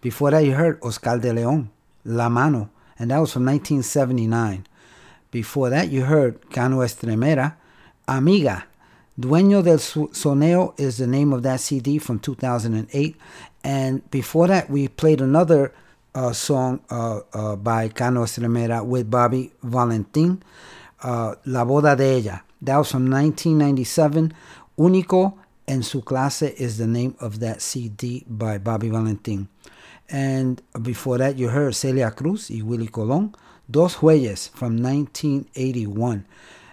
Before 0.00 0.30
that, 0.30 0.44
you 0.44 0.52
heard 0.54 0.78
Oscar 0.82 1.18
de 1.18 1.32
Leon, 1.32 1.70
La 2.04 2.28
Mano, 2.28 2.70
and 2.98 3.10
that 3.10 3.18
was 3.18 3.32
from 3.32 3.44
1979. 3.44 4.66
Before 5.30 5.70
that, 5.70 5.90
you 5.90 6.04
heard 6.04 6.50
Cano 6.50 6.78
Estremera, 6.78 7.56
Amiga. 8.08 8.66
Dueño 9.18 9.62
del 9.62 9.78
Soneo 9.78 10.78
is 10.78 10.96
the 10.96 11.06
name 11.06 11.32
of 11.32 11.42
that 11.42 11.60
CD 11.60 11.98
from 11.98 12.18
2008. 12.18 13.16
And 13.62 14.10
before 14.10 14.46
that, 14.48 14.70
we 14.70 14.88
played 14.88 15.20
another 15.20 15.72
uh, 16.14 16.32
song 16.32 16.80
uh, 16.90 17.20
uh, 17.32 17.56
by 17.56 17.88
Cano 17.88 18.24
Estremera 18.24 18.84
with 18.84 19.10
Bobby 19.10 19.52
Valentin, 19.62 20.42
uh, 21.02 21.34
La 21.46 21.64
Boda 21.64 21.96
de 21.96 22.18
Ella. 22.18 22.44
That 22.62 22.78
was 22.78 22.90
from 22.90 23.10
1997. 23.10 24.32
Único 24.78 25.34
en 25.66 25.82
su 25.82 26.02
clase 26.02 26.54
is 26.58 26.78
the 26.78 26.86
name 26.86 27.14
of 27.20 27.40
that 27.40 27.62
CD 27.62 28.24
by 28.28 28.58
Bobby 28.58 28.88
Valentin. 28.88 29.48
And 30.08 30.60
before 30.82 31.18
that, 31.18 31.38
you 31.38 31.48
heard 31.48 31.74
Celia 31.74 32.10
Cruz 32.10 32.50
y 32.50 32.62
Willie 32.62 32.88
Colon, 32.88 33.34
Dos 33.70 33.96
Huellas 33.96 34.50
from 34.50 34.82
1981. 34.82 36.24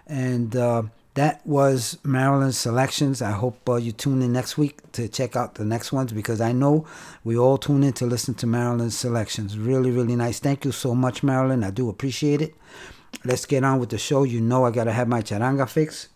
And 0.07 0.55
uh, 0.55 0.83
that 1.13 1.45
was 1.45 1.99
Marilyn's 2.03 2.57
selections. 2.57 3.21
I 3.21 3.31
hope 3.31 3.69
uh, 3.69 3.75
you 3.75 3.91
tune 3.91 4.21
in 4.21 4.33
next 4.33 4.57
week 4.57 4.79
to 4.93 5.07
check 5.07 5.35
out 5.35 5.55
the 5.55 5.65
next 5.65 5.91
ones 5.91 6.13
because 6.13 6.41
I 6.41 6.51
know 6.51 6.85
we 7.23 7.37
all 7.37 7.57
tune 7.57 7.83
in 7.83 7.93
to 7.93 8.05
listen 8.05 8.33
to 8.35 8.47
Marilyn's 8.47 8.97
selections. 8.97 9.57
Really, 9.57 9.91
really 9.91 10.15
nice. 10.15 10.39
Thank 10.39 10.65
you 10.65 10.71
so 10.71 10.95
much, 10.95 11.21
Marilyn. 11.21 11.63
I 11.63 11.69
do 11.69 11.89
appreciate 11.89 12.41
it. 12.41 12.55
Let's 13.23 13.45
get 13.45 13.63
on 13.63 13.79
with 13.79 13.89
the 13.89 13.97
show. 13.97 14.23
You 14.23 14.41
know 14.41 14.65
I 14.65 14.71
got 14.71 14.85
to 14.85 14.91
have 14.91 15.07
my 15.07 15.21
charanga 15.21 15.67
fix. 15.67 16.09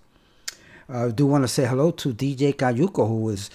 I 0.88 1.10
do 1.10 1.26
want 1.26 1.44
to 1.44 1.48
say 1.48 1.66
hello 1.66 1.92
to 1.92 2.14
DJ 2.14 2.54
Cayuco, 2.54 3.08
who 3.08 3.30
is 3.30 3.50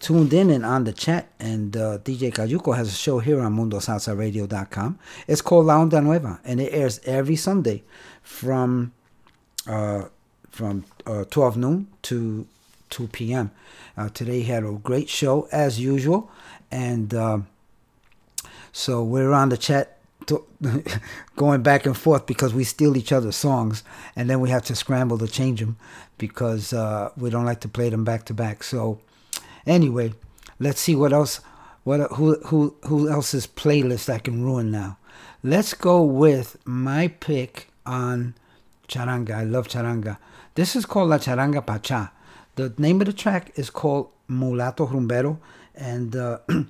tuned 0.00 0.32
in 0.32 0.50
and 0.50 0.64
on 0.64 0.84
the 0.84 0.92
chat. 0.92 1.28
And 1.38 1.76
uh, 1.76 1.98
DJ 1.98 2.32
Cayuco 2.32 2.76
has 2.76 2.88
a 2.88 2.96
show 2.96 3.20
here 3.20 3.40
on 3.40 3.56
MundoSalsaRadio.com. 3.56 4.98
It's 5.28 5.40
called 5.40 5.66
La 5.66 5.84
Onda 5.84 6.02
Nueva, 6.02 6.40
and 6.44 6.60
it 6.60 6.72
airs 6.72 7.00
every 7.04 7.36
Sunday 7.36 7.84
from 8.22 8.92
uh, 9.66 10.04
from 10.50 10.84
uh, 11.06 11.24
12 11.24 11.56
noon 11.56 11.88
to 12.02 12.46
2 12.90 13.08
p.m. 13.08 13.50
Uh, 13.96 14.08
today 14.08 14.42
he 14.42 14.52
had 14.52 14.62
a 14.62 14.72
great 14.72 15.08
show 15.08 15.48
as 15.50 15.80
usual, 15.80 16.30
and 16.70 17.14
um, 17.14 17.46
so 18.72 19.02
we're 19.02 19.32
on 19.32 19.48
the 19.48 19.56
chat 19.56 19.93
to, 20.26 20.44
going 21.36 21.62
back 21.62 21.86
and 21.86 21.96
forth 21.96 22.26
because 22.26 22.54
we 22.54 22.64
steal 22.64 22.96
each 22.96 23.12
other's 23.12 23.36
songs, 23.36 23.82
and 24.16 24.28
then 24.28 24.40
we 24.40 24.50
have 24.50 24.64
to 24.64 24.76
scramble 24.76 25.18
to 25.18 25.28
change 25.28 25.60
them 25.60 25.76
because 26.18 26.72
uh, 26.72 27.10
we 27.16 27.30
don't 27.30 27.44
like 27.44 27.60
to 27.60 27.68
play 27.68 27.88
them 27.90 28.04
back 28.04 28.24
to 28.26 28.34
back. 28.34 28.62
So 28.62 29.00
anyway, 29.66 30.14
let's 30.58 30.80
see 30.80 30.94
what 30.94 31.12
else. 31.12 31.40
What 31.84 32.12
who 32.12 32.38
who 32.46 32.74
who 32.84 33.10
else's 33.10 33.46
playlist 33.46 34.12
I 34.12 34.18
can 34.18 34.42
ruin 34.42 34.70
now? 34.70 34.96
Let's 35.42 35.74
go 35.74 36.02
with 36.02 36.56
my 36.64 37.08
pick 37.08 37.68
on 37.84 38.34
charanga. 38.88 39.32
I 39.32 39.44
love 39.44 39.68
charanga. 39.68 40.16
This 40.54 40.76
is 40.76 40.86
called 40.86 41.10
La 41.10 41.18
Charanga 41.18 41.66
Pacha. 41.66 42.12
The 42.54 42.72
name 42.78 43.00
of 43.00 43.06
the 43.08 43.12
track 43.12 43.52
is 43.56 43.68
called 43.68 44.10
Mulato 44.30 44.88
Rumbero, 44.88 45.38
and 45.74 46.14
uh, 46.14 46.38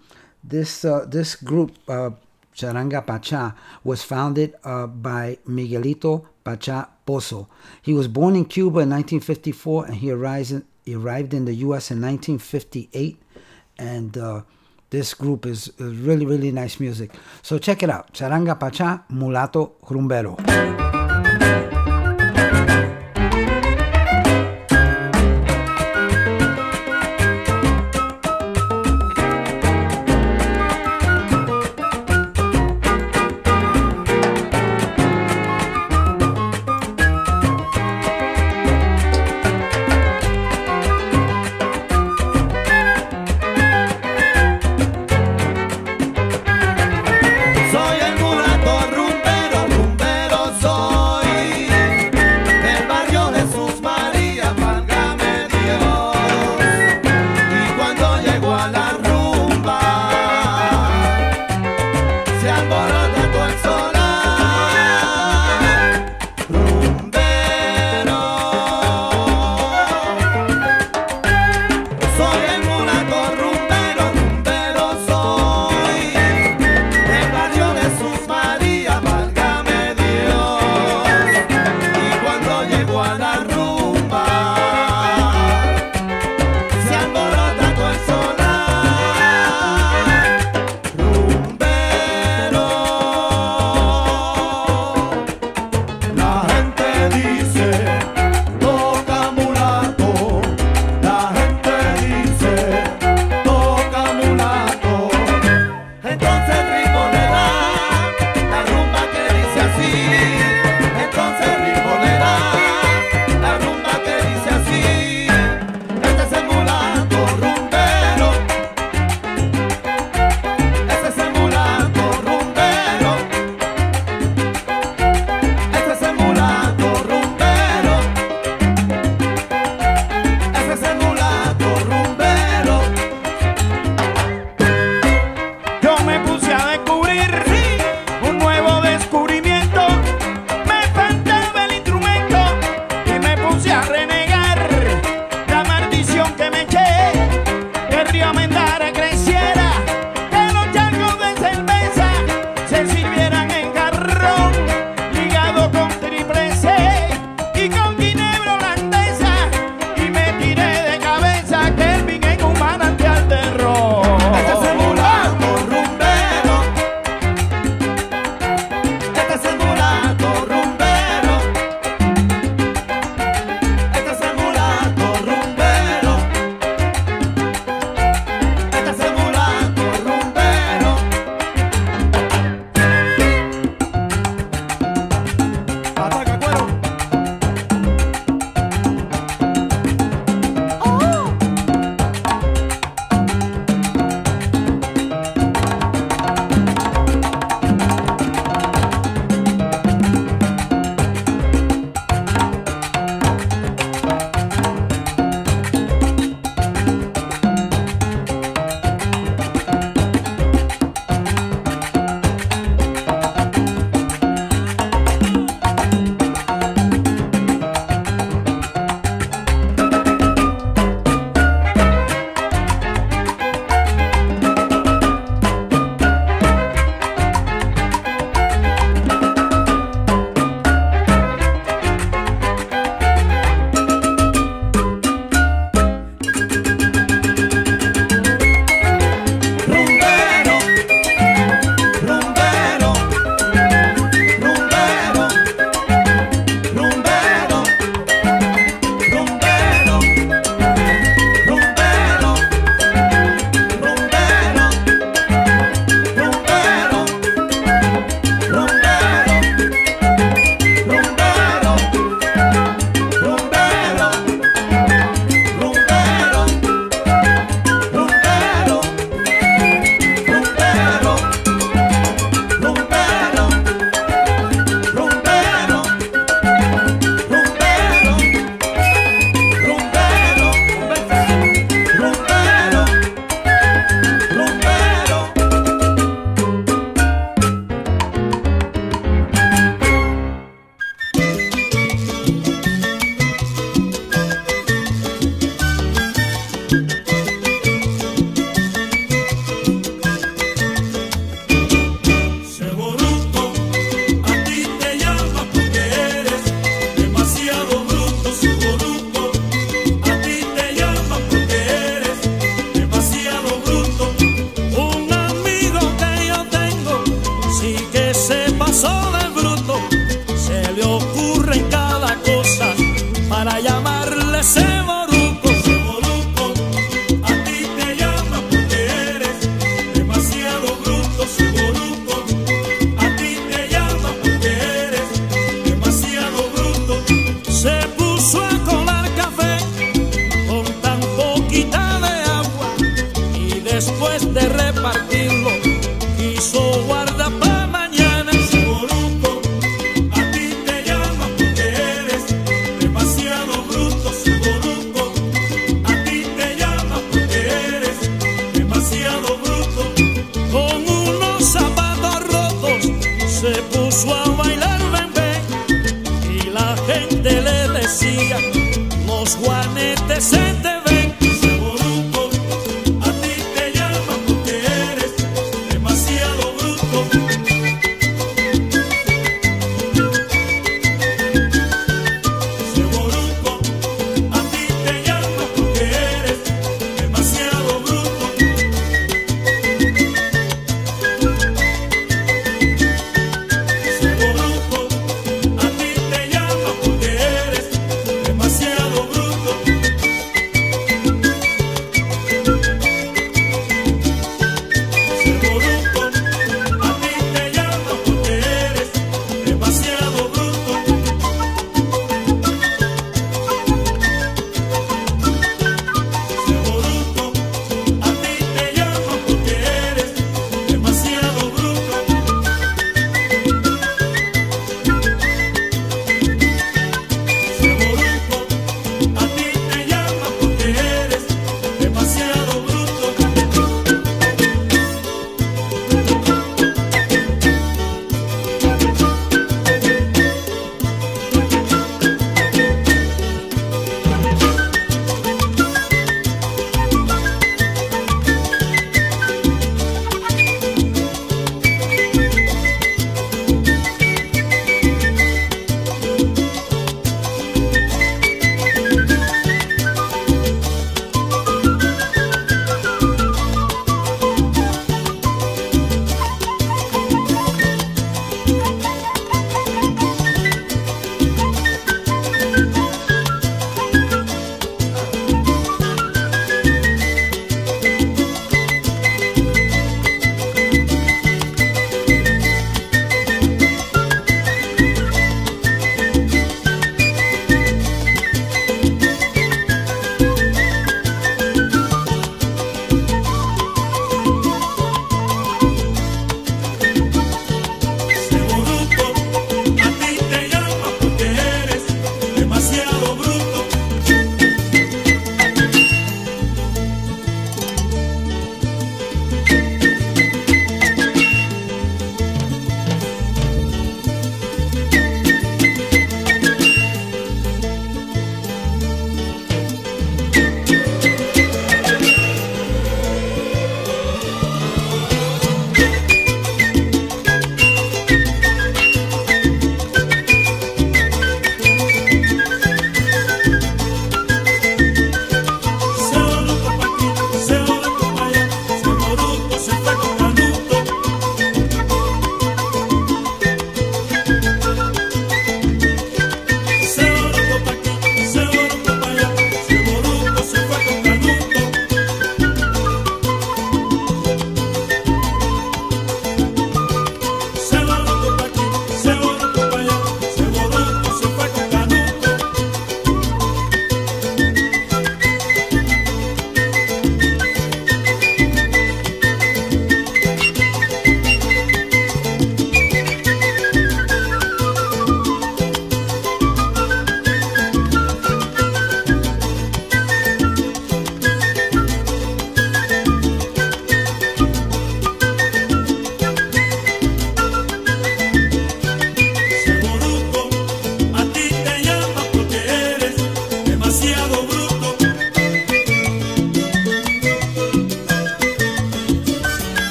this 0.45 0.85
uh, 0.85 1.05
this 1.07 1.37
group 1.37 1.77
uh, 1.89 2.11
Charanga 2.55 3.05
Pacha 3.05 3.55
was 3.83 4.03
founded 4.03 4.55
uh, 4.65 4.87
by 4.87 5.39
Miguelito 5.49 6.27
Pacha 6.45 6.89
Pozo. 7.07 7.49
He 7.83 7.93
was 7.93 8.09
born 8.09 8.37
in 8.37 8.45
Cuba 8.45 8.81
in 8.81 8.91
1954, 8.91 9.87
and 9.87 9.95
he 9.97 10.11
arrived 10.11 10.53
in, 10.53 10.65
arrived 10.89 11.35
in 11.35 11.45
the 11.45 11.55
U.S. 11.67 11.91
in 11.91 12.01
1958, 12.01 13.21
and 13.79 14.17
uh, 14.17 14.43
this 14.91 15.15
group 15.15 15.47
is, 15.47 15.69
is 15.79 15.97
really 15.99 16.27
really 16.27 16.53
nice 16.53 16.79
music. 16.79 17.11
So 17.43 17.59
check 17.59 17.83
it 17.83 17.91
out, 17.91 18.13
Charanga 18.13 18.59
Pacha 18.59 19.05
Mulato 19.11 19.73
Rumbero. 19.83 20.84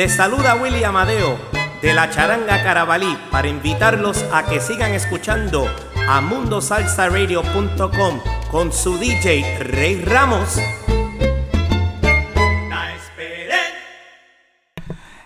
Les 0.00 0.08
saluda 0.08 0.54
Willy 0.54 0.82
Amadeo 0.82 1.36
de 1.82 1.92
la 1.92 2.08
Charanga 2.08 2.62
Carabalí 2.62 3.18
para 3.30 3.48
invitarlos 3.48 4.24
a 4.32 4.46
que 4.46 4.58
sigan 4.58 4.94
escuchando 4.94 5.66
a 6.08 6.22
mundosalsaradio.com 6.22 8.20
con 8.50 8.72
su 8.72 8.96
DJ 8.96 9.58
Rey 9.58 10.02
Ramos. 10.02 10.58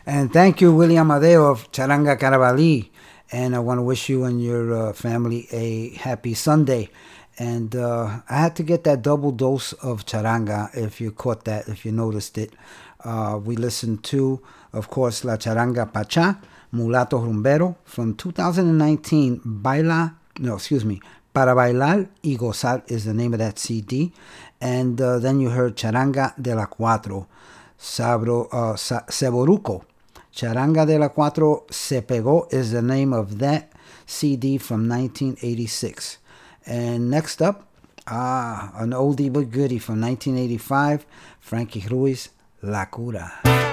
And 0.06 0.32
thank 0.32 0.56
you, 0.60 0.72
William 0.72 1.09
Amadeo 1.09 1.52
of 1.52 1.70
Charanga 1.70 2.18
Carabalí. 2.18 2.90
And 3.30 3.55
I 3.55 3.60
want 3.60 3.78
to 3.78 3.82
wish 3.82 4.09
you 4.09 4.24
and 4.24 4.42
your 4.42 4.88
uh, 4.88 4.92
family 4.92 5.46
a 5.52 5.90
happy 5.98 6.34
Sunday. 6.34 6.90
And 7.38 7.76
uh, 7.76 8.22
I 8.28 8.38
had 8.38 8.56
to 8.56 8.64
get 8.64 8.82
that 8.84 9.02
double 9.02 9.30
dose 9.30 9.72
of 9.74 10.05
charanga 10.05 10.70
if 10.76 11.01
you 11.01 11.12
caught 11.12 11.44
that, 11.44 11.68
if 11.68 11.84
you 11.84 11.92
noticed 11.92 12.38
it. 12.38 12.52
Uh, 13.05 13.39
we 13.43 13.56
listened 13.56 14.02
to, 14.05 14.40
of 14.72 14.89
course, 14.89 15.24
La 15.24 15.36
Charanga 15.36 15.93
Pacha, 15.93 16.40
Mulato 16.72 17.22
Rumbero 17.22 17.76
from 17.85 18.14
2019. 18.14 19.40
Baila, 19.44 20.14
no, 20.39 20.55
excuse 20.55 20.85
me, 20.85 21.01
Para 21.35 21.55
Bailar 21.55 22.09
y 22.22 22.36
Gozar 22.36 22.82
is 22.89 23.05
the 23.05 23.12
name 23.12 23.32
of 23.35 23.40
that 23.40 23.59
CD. 23.59 24.12
And 24.60 25.01
uh, 25.01 25.18
then 25.18 25.40
you 25.40 25.51
heard 25.51 25.76
Charanga 25.76 26.32
de 26.40 26.55
la 26.55 26.66
Cuatro, 26.66 27.26
Sabro, 27.78 28.48
uh, 28.52 28.76
Sa- 28.76 29.05
Seboruco. 29.09 29.85
Charanga 30.32 30.86
de 30.86 30.98
la 30.98 31.09
Cuatro 31.09 31.64
Se 31.70 32.01
Pegó 32.02 32.52
is 32.52 32.72
the 32.72 32.82
name 32.82 33.12
of 33.12 33.39
that 33.39 33.72
CD 34.06 34.59
from 34.59 34.89
1986. 34.89 36.18
And 36.66 37.10
next 37.10 37.43
up, 37.43 37.68
ah, 38.06 38.72
an 38.76 38.90
oldie 38.90 39.32
but 39.32 39.51
goodie 39.51 39.78
from 39.78 40.01
1985, 40.01 41.05
Frankie 41.40 41.86
Ruiz, 41.90 42.31
la 42.64 42.88
cura. 42.88 43.63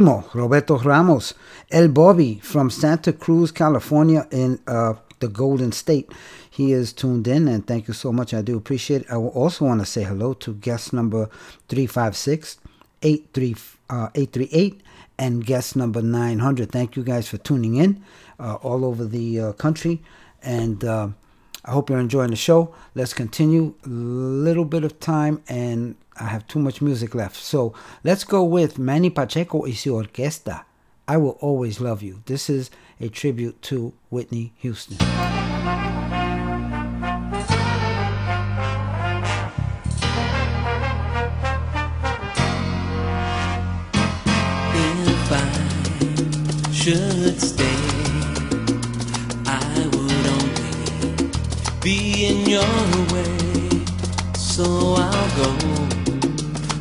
Primo 0.00 0.24
Roberto 0.32 0.78
Ramos, 0.78 1.34
El 1.70 1.88
Bobby 1.88 2.40
from 2.42 2.70
Santa 2.70 3.12
Cruz, 3.12 3.52
California, 3.52 4.26
in 4.30 4.58
uh, 4.66 4.94
the 5.18 5.28
Golden 5.28 5.72
State. 5.72 6.10
He 6.50 6.72
is 6.72 6.94
tuned 6.94 7.28
in, 7.28 7.46
and 7.46 7.66
thank 7.66 7.86
you 7.86 7.92
so 7.92 8.10
much. 8.10 8.32
I 8.32 8.40
do 8.40 8.56
appreciate 8.56 9.02
it. 9.02 9.10
I 9.10 9.16
also 9.16 9.66
want 9.66 9.80
to 9.80 9.84
say 9.84 10.02
hello 10.02 10.32
to 10.32 10.54
guest 10.54 10.94
number 10.94 11.28
356 11.68 12.56
83, 13.02 13.56
uh, 13.90 14.08
838 14.14 14.80
and 15.18 15.44
guest 15.44 15.76
number 15.76 16.00
900. 16.00 16.72
Thank 16.72 16.96
you 16.96 17.04
guys 17.04 17.28
for 17.28 17.36
tuning 17.36 17.76
in 17.76 18.02
uh, 18.38 18.54
all 18.62 18.86
over 18.86 19.04
the 19.04 19.38
uh, 19.38 19.52
country. 19.52 20.00
And 20.42 20.82
uh, 20.82 21.08
I 21.62 21.72
hope 21.72 21.90
you're 21.90 21.98
enjoying 21.98 22.30
the 22.30 22.36
show. 22.36 22.74
Let's 22.94 23.12
continue. 23.12 23.74
A 23.84 23.88
little 23.90 24.64
bit 24.64 24.82
of 24.82 24.98
time, 24.98 25.42
and 25.46 25.96
I 26.20 26.24
have 26.24 26.46
too 26.46 26.58
much 26.58 26.82
music 26.82 27.14
left. 27.14 27.36
So 27.36 27.72
let's 28.04 28.24
go 28.24 28.44
with 28.44 28.78
Manny 28.78 29.08
Pacheco 29.08 29.62
y 29.62 29.72
su 29.72 29.94
orquesta. 29.94 30.64
I 31.08 31.16
will 31.16 31.38
always 31.40 31.80
love 31.80 32.02
you. 32.02 32.22
This 32.26 32.50
is 32.50 32.70
a 33.00 33.08
tribute 33.08 33.62
to 33.62 33.94
Whitney 34.10 34.52
Houston. 34.58 34.98
Should 46.72 47.40
stay, 47.42 47.76
I 49.44 49.90
would 49.92 50.26
only 50.26 51.30
be 51.82 52.24
in 52.24 52.48
your 52.48 52.62
way. 53.12 53.84
So 54.34 54.94
I'll 54.96 55.36
go. 55.36 55.89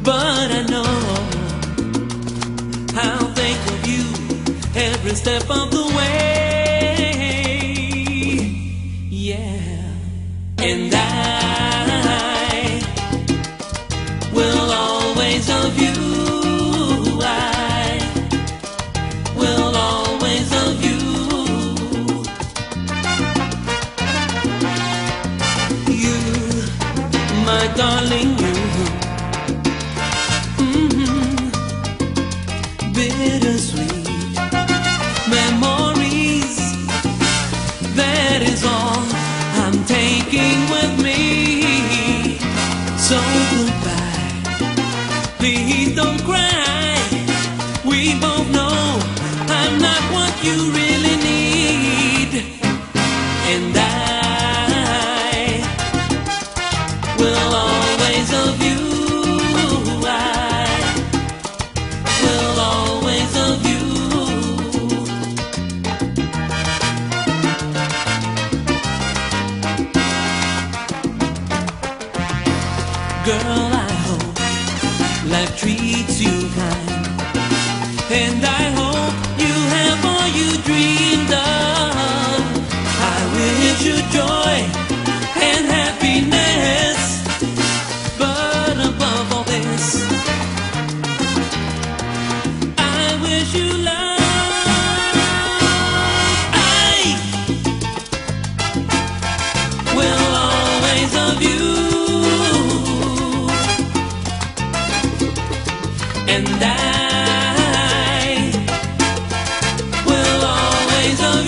But 0.09 0.49
I 0.59 0.61
know 0.63 0.91
I'll 2.97 3.31
think 3.39 3.59
of 3.73 3.79
you 3.87 4.05
every 4.75 5.13
step 5.13 5.43
of 5.51 5.69
the 5.69 5.85
way. 5.95 6.95
Yeah. 9.11 9.93
And 10.57 10.91
I 10.95 12.81
will 14.33 14.71
always 14.71 15.47
love 15.47 15.77
you. 15.77 15.93
I 17.21 18.01
will 19.37 19.75
always 19.75 20.51
love 20.51 20.83
you. 20.89 21.01
You, 26.03 26.17
my 27.45 27.63
darling, 27.77 28.38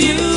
you. 0.02 0.31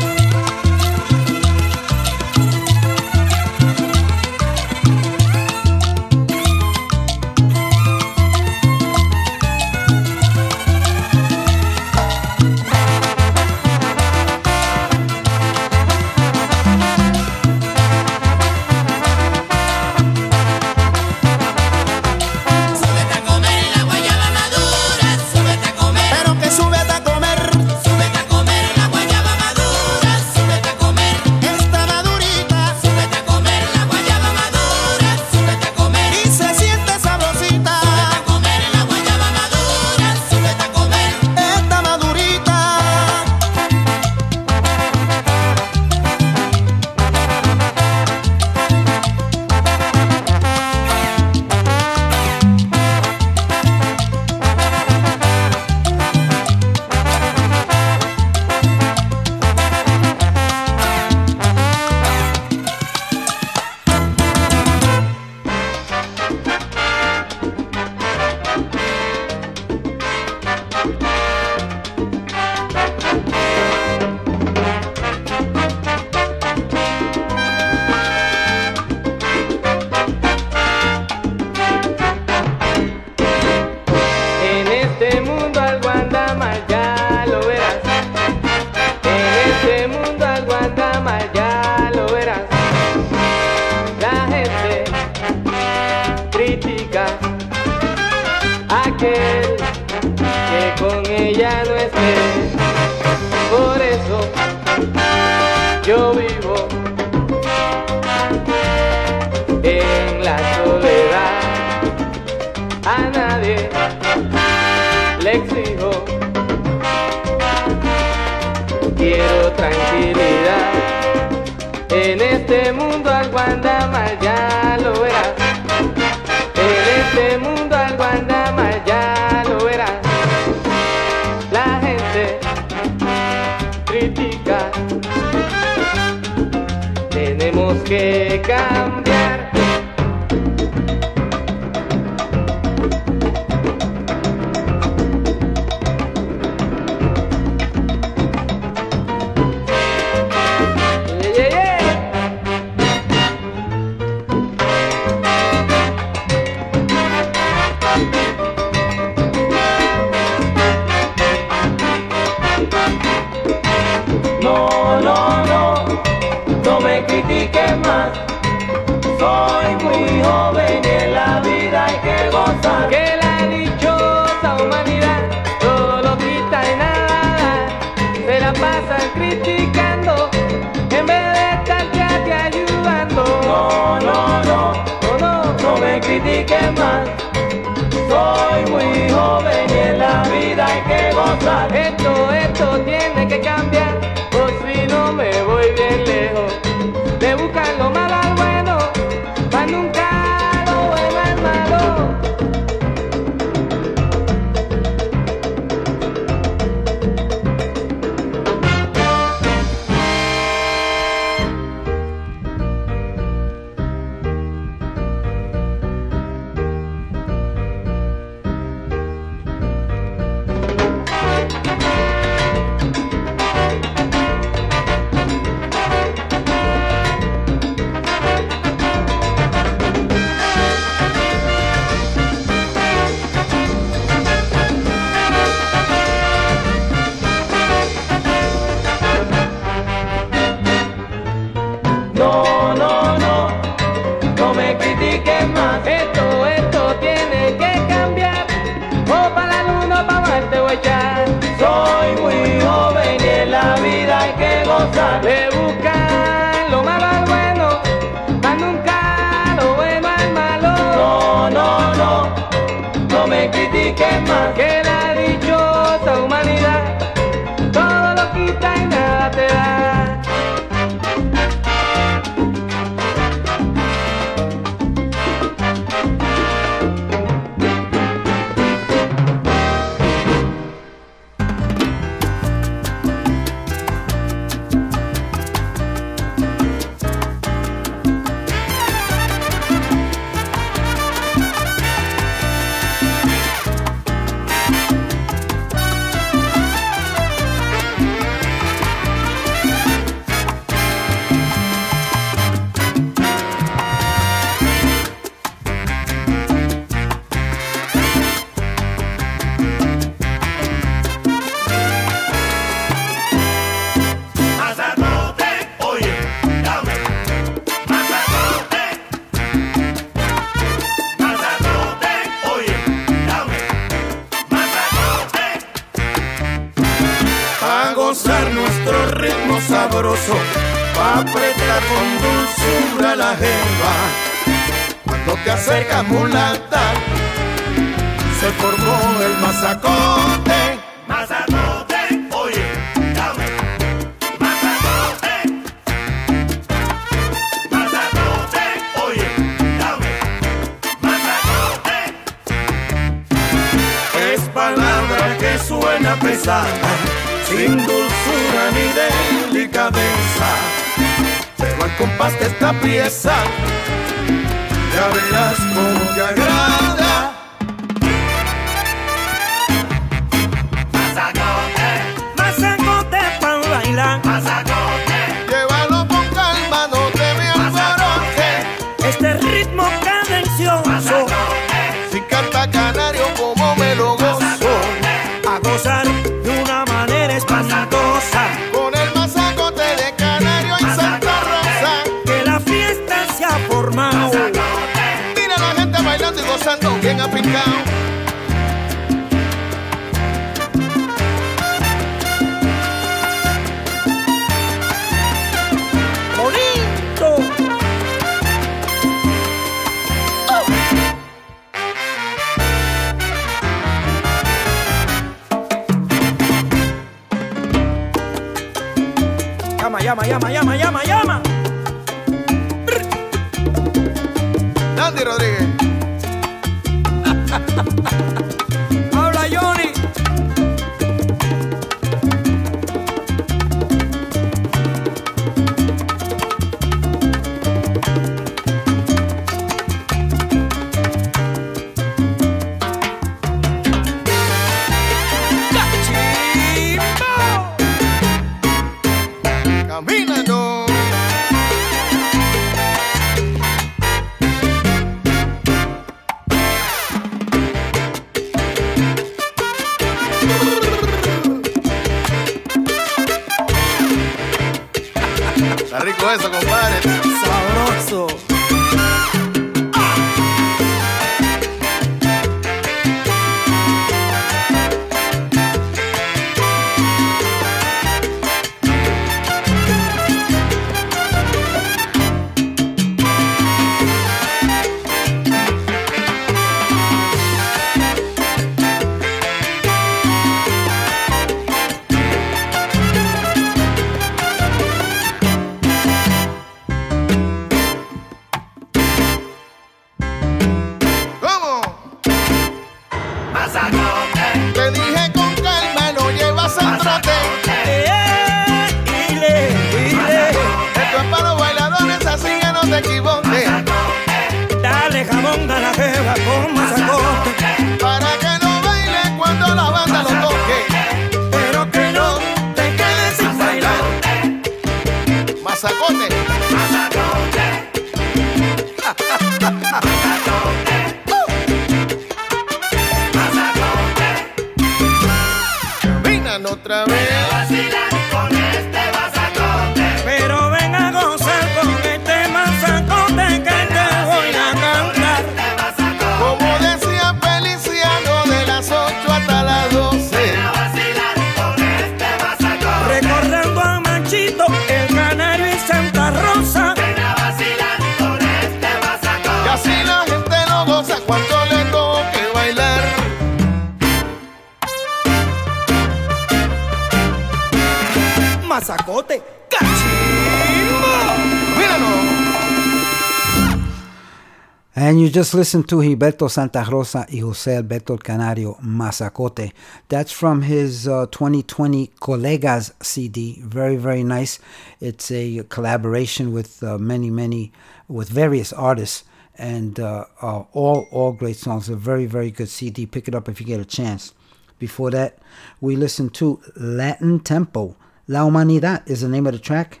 Just 575.38 575.54
listened 575.54 575.88
to 575.88 576.02
Gilberto 576.02 576.50
Santa 576.50 576.82
Rosa 576.82 577.24
y 577.32 577.38
Jose 577.38 577.72
Alberto 577.76 578.16
Canario 578.16 578.74
Mazacote. 578.82 579.72
That's 580.08 580.32
from 580.32 580.62
his 580.62 581.06
uh, 581.06 581.26
2020 581.26 582.08
Colegas 582.20 582.92
CD. 583.00 583.60
Very, 583.62 583.94
very 583.94 584.24
nice. 584.24 584.58
It's 585.00 585.30
a 585.30 585.62
collaboration 585.68 586.52
with 586.52 586.82
uh, 586.82 586.98
many, 586.98 587.30
many, 587.30 587.70
with 588.08 588.28
various 588.28 588.72
artists. 588.72 589.22
And 589.56 590.00
uh, 590.00 590.24
uh, 590.42 590.64
all, 590.72 591.06
all 591.12 591.30
great 591.30 591.54
songs. 591.54 591.88
A 591.88 591.94
very, 591.94 592.26
very 592.26 592.50
good 592.50 592.68
CD. 592.68 593.06
Pick 593.06 593.28
it 593.28 593.34
up 593.36 593.48
if 593.48 593.60
you 593.60 593.66
get 593.66 593.78
a 593.78 593.84
chance. 593.84 594.34
Before 594.80 595.12
that, 595.12 595.38
we 595.80 595.94
listened 595.94 596.34
to 596.34 596.60
Latin 596.74 597.38
Tempo. 597.38 597.94
La 598.26 598.44
Humanidad 598.44 599.08
is 599.08 599.20
the 599.20 599.28
name 599.28 599.46
of 599.46 599.52
the 599.52 599.60
track 599.60 600.00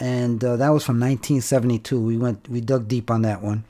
and 0.00 0.42
uh, 0.42 0.56
that 0.56 0.70
was 0.70 0.84
from 0.84 0.98
1972. 0.98 2.00
We 2.00 2.16
went, 2.16 2.48
we 2.48 2.60
dug 2.60 2.88
deep 2.88 3.10
on 3.10 3.22
that 3.22 3.42
one. 3.42 3.64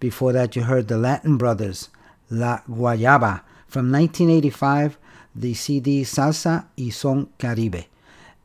Before 0.00 0.32
that, 0.32 0.54
you 0.54 0.62
heard 0.62 0.88
the 0.88 0.96
Latin 0.96 1.36
Brothers, 1.36 1.88
La 2.30 2.60
Guayaba, 2.68 3.42
from 3.66 3.90
1985, 3.90 4.96
the 5.34 5.54
CD 5.54 6.02
Salsa 6.02 6.66
y 6.76 6.90
Son 6.90 7.28
Caribe. 7.38 7.86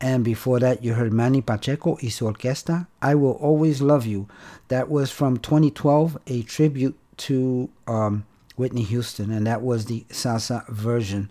And 0.02 0.26
before 0.26 0.60
that, 0.60 0.84
you 0.84 0.96
heard 0.96 1.14
Manny 1.14 1.42
Pacheco 1.42 1.98
y 2.02 2.10
su 2.10 2.26
orquesta, 2.26 2.88
I 3.02 3.16
Will 3.16 3.34
Always 3.34 3.82
Love 3.82 4.06
You. 4.06 4.28
That 4.68 4.90
was 4.90 5.12
from 5.12 5.38
2012, 5.38 6.18
a 6.28 6.42
tribute 6.42 6.98
to 7.18 7.70
um, 7.88 8.26
Whitney 8.56 8.84
Houston, 8.84 9.32
and 9.32 9.48
that 9.48 9.62
was 9.62 9.86
the 9.86 10.06
salsa 10.10 10.68
version. 10.68 11.30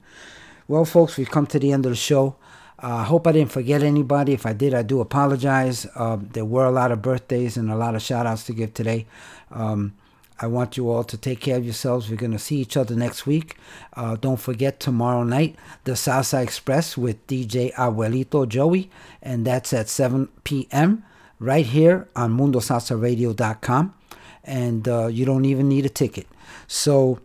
Well, 0.69 0.85
folks, 0.85 1.17
we've 1.17 1.31
come 1.31 1.47
to 1.49 1.59
the 1.59 1.73
end 1.73 1.85
of 1.85 1.93
the 1.93 1.97
show. 1.97 2.37
I 2.79 3.03
uh, 3.03 3.05
hope 3.05 3.27
I 3.27 3.33
didn't 3.33 3.53
forget 3.53 3.83
anybody. 3.83 4.33
If 4.33 4.47
I 4.47 4.53
did, 4.53 4.73
I 4.73 4.83
do 4.83 5.01
apologize. 5.01 5.87
Uh, 5.95 6.19
there 6.21 6.45
were 6.45 6.65
a 6.65 6.71
lot 6.71 6.93
of 6.93 7.03
birthdays 7.03 7.57
and 7.57 7.71
a 7.71 7.77
lot 7.77 7.95
of 7.95 8.03
shout 8.03 8.27
outs 8.27 8.45
to 8.45 8.53
give 8.53 8.73
today. 8.73 9.07
Um, 9.51 9.93
I 10.43 10.49
want 10.49 10.77
you 10.77 10.91
all 10.91 11.05
to 11.05 11.17
take 11.17 11.39
care 11.39 11.57
of 11.57 11.65
yourselves. 11.65 12.11
We're 12.11 12.17
going 12.17 12.33
to 12.33 12.39
see 12.39 12.57
each 12.57 12.77
other 12.77 12.97
next 12.97 13.27
week. 13.27 13.57
Uh, 13.93 14.17
don't 14.17 14.41
forget 14.41 14.81
tomorrow 14.81 15.23
night, 15.23 15.55
the 15.85 15.93
Salsa 15.93 16.43
Express 16.43 16.99
with 16.99 17.25
DJ 17.29 17.73
Abuelito 17.75 18.49
Joey, 18.49 18.91
and 19.23 19.47
that's 19.47 19.73
at 19.73 19.89
7 19.89 20.27
p.m. 20.43 21.05
right 21.39 21.65
here 21.65 22.09
on 22.17 22.37
MundoSalsaRadio.com. 22.37 23.95
And 24.43 24.89
uh, 24.89 25.07
you 25.07 25.25
don't 25.25 25.45
even 25.45 25.69
need 25.69 25.87
a 25.87 25.89
ticket. 25.89 26.27
So 26.67 27.21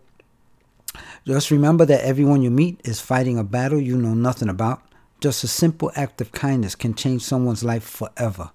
just 1.25 1.49
remember 1.49 1.85
that 1.85 2.05
everyone 2.05 2.43
you 2.43 2.51
meet 2.51 2.79
is 2.83 3.01
fighting 3.01 3.39
a 3.39 3.43
battle 3.43 3.81
you 3.81 3.97
know 3.97 4.13
nothing 4.13 4.47
about. 4.47 4.83
Just 5.21 5.43
a 5.43 5.47
simple 5.47 5.91
act 5.95 6.21
of 6.21 6.31
kindness 6.33 6.75
can 6.75 6.93
change 6.93 7.23
someone's 7.23 7.63
life 7.63 7.83
forever. 7.83 8.51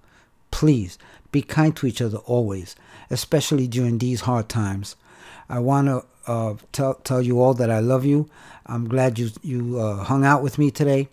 Please 0.52 0.98
be 1.32 1.43
kind 1.43 1.74
to 1.76 1.86
each 1.89 2.01
other 2.01 2.18
always, 2.18 2.76
especially 3.12 3.68
during 3.68 3.98
these 3.98 4.22
hard 4.22 4.48
times. 4.48 4.97
I 5.48 5.59
want 5.60 5.86
to 5.89 6.05
uh, 6.26 6.55
tell 6.72 6.94
tell 6.94 7.22
you 7.22 7.40
all 7.40 7.55
that 7.55 7.70
I 7.70 7.80
love 7.80 8.05
you. 8.05 8.28
I'm 8.66 8.89
glad 8.89 9.18
you 9.18 9.30
you 9.43 9.78
uh, 9.78 10.02
hung 10.05 10.24
out 10.24 10.43
with 10.43 10.59
me 10.59 10.70
today. 10.70 11.09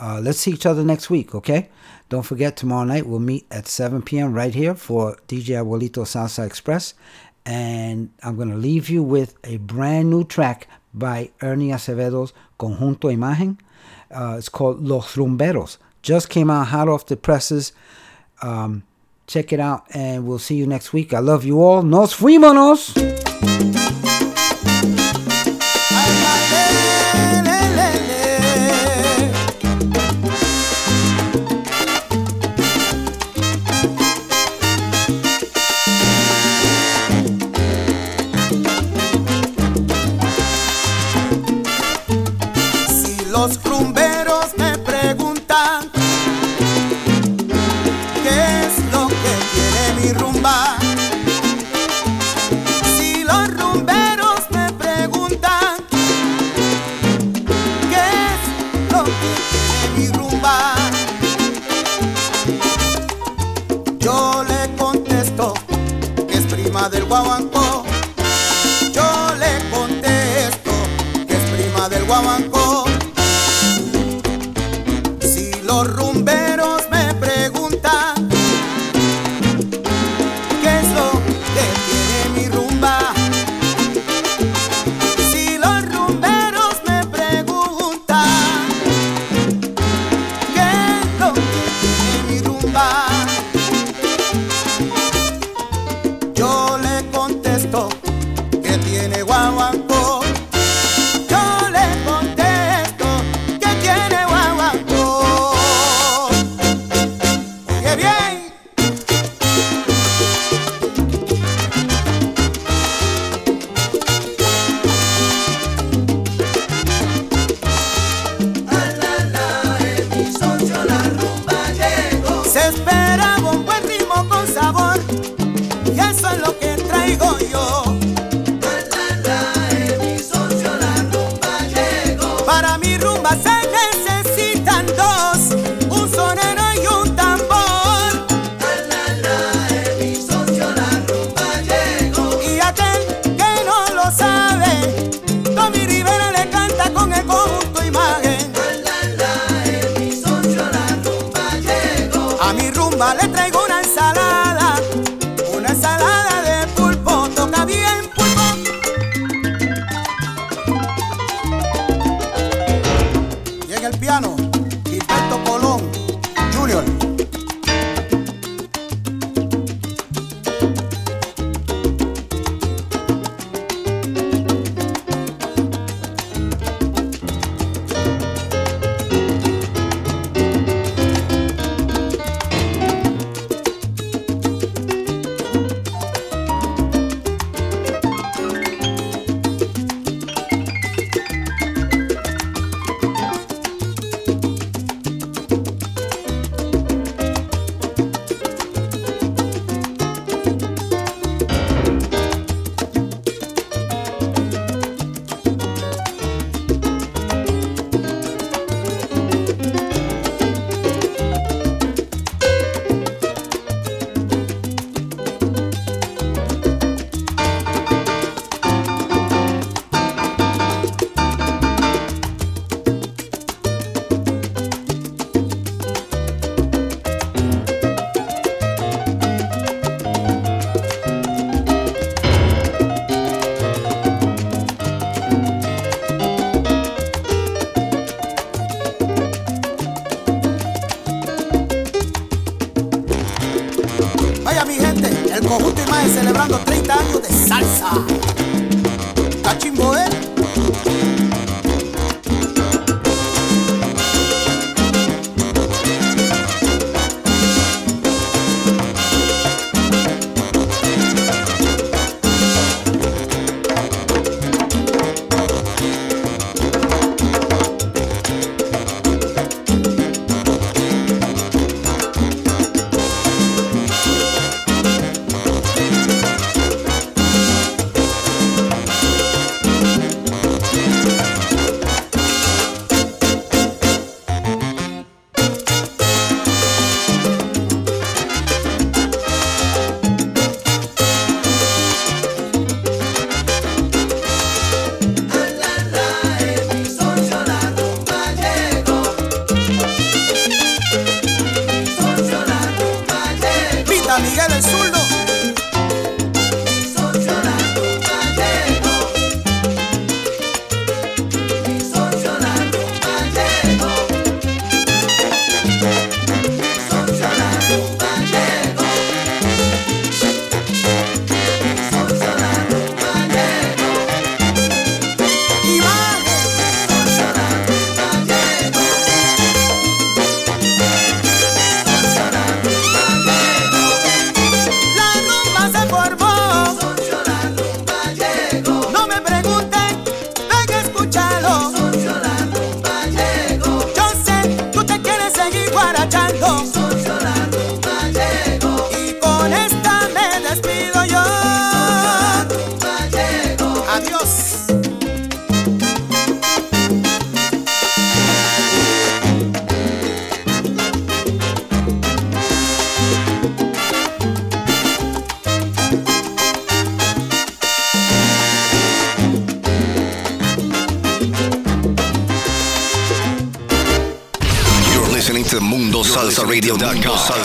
Uh, 0.00 0.20
let's 0.20 0.40
see 0.40 0.50
each 0.50 0.66
other 0.66 0.82
next 0.82 1.08
week, 1.08 1.34
okay? 1.34 1.68
Don't 2.08 2.24
forget 2.24 2.56
tomorrow 2.56 2.84
night 2.84 3.06
we'll 3.06 3.20
meet 3.20 3.46
at 3.52 3.68
7 3.68 4.02
p.m. 4.02 4.32
right 4.32 4.52
here 4.52 4.74
for 4.74 5.16
DJ 5.28 5.62
Abuelito 5.62 6.02
Salsa 6.04 6.44
Express, 6.44 6.94
and 7.46 8.10
I'm 8.22 8.36
gonna 8.36 8.56
leave 8.56 8.88
you 8.88 9.02
with 9.02 9.36
a 9.44 9.58
brand 9.58 10.10
new 10.10 10.24
track 10.24 10.66
by 10.92 11.30
Ernie 11.42 11.70
Acevedo's 11.70 12.32
Conjunto 12.58 13.12
Imagen. 13.12 13.58
Uh, 14.10 14.36
it's 14.38 14.48
called 14.48 14.82
Los 14.82 15.14
Rumberos. 15.16 15.76
Just 16.02 16.28
came 16.28 16.50
out 16.50 16.68
hot 16.68 16.88
off 16.88 17.06
the 17.06 17.16
presses. 17.16 17.72
Um, 18.42 18.84
check 19.26 19.52
it 19.52 19.60
out, 19.60 19.84
and 19.90 20.26
we'll 20.26 20.38
see 20.38 20.56
you 20.56 20.66
next 20.66 20.92
week. 20.92 21.12
I 21.12 21.20
love 21.20 21.44
you 21.44 21.62
all. 21.62 21.82
Nos 21.82 22.14
fuimos. 22.14 23.83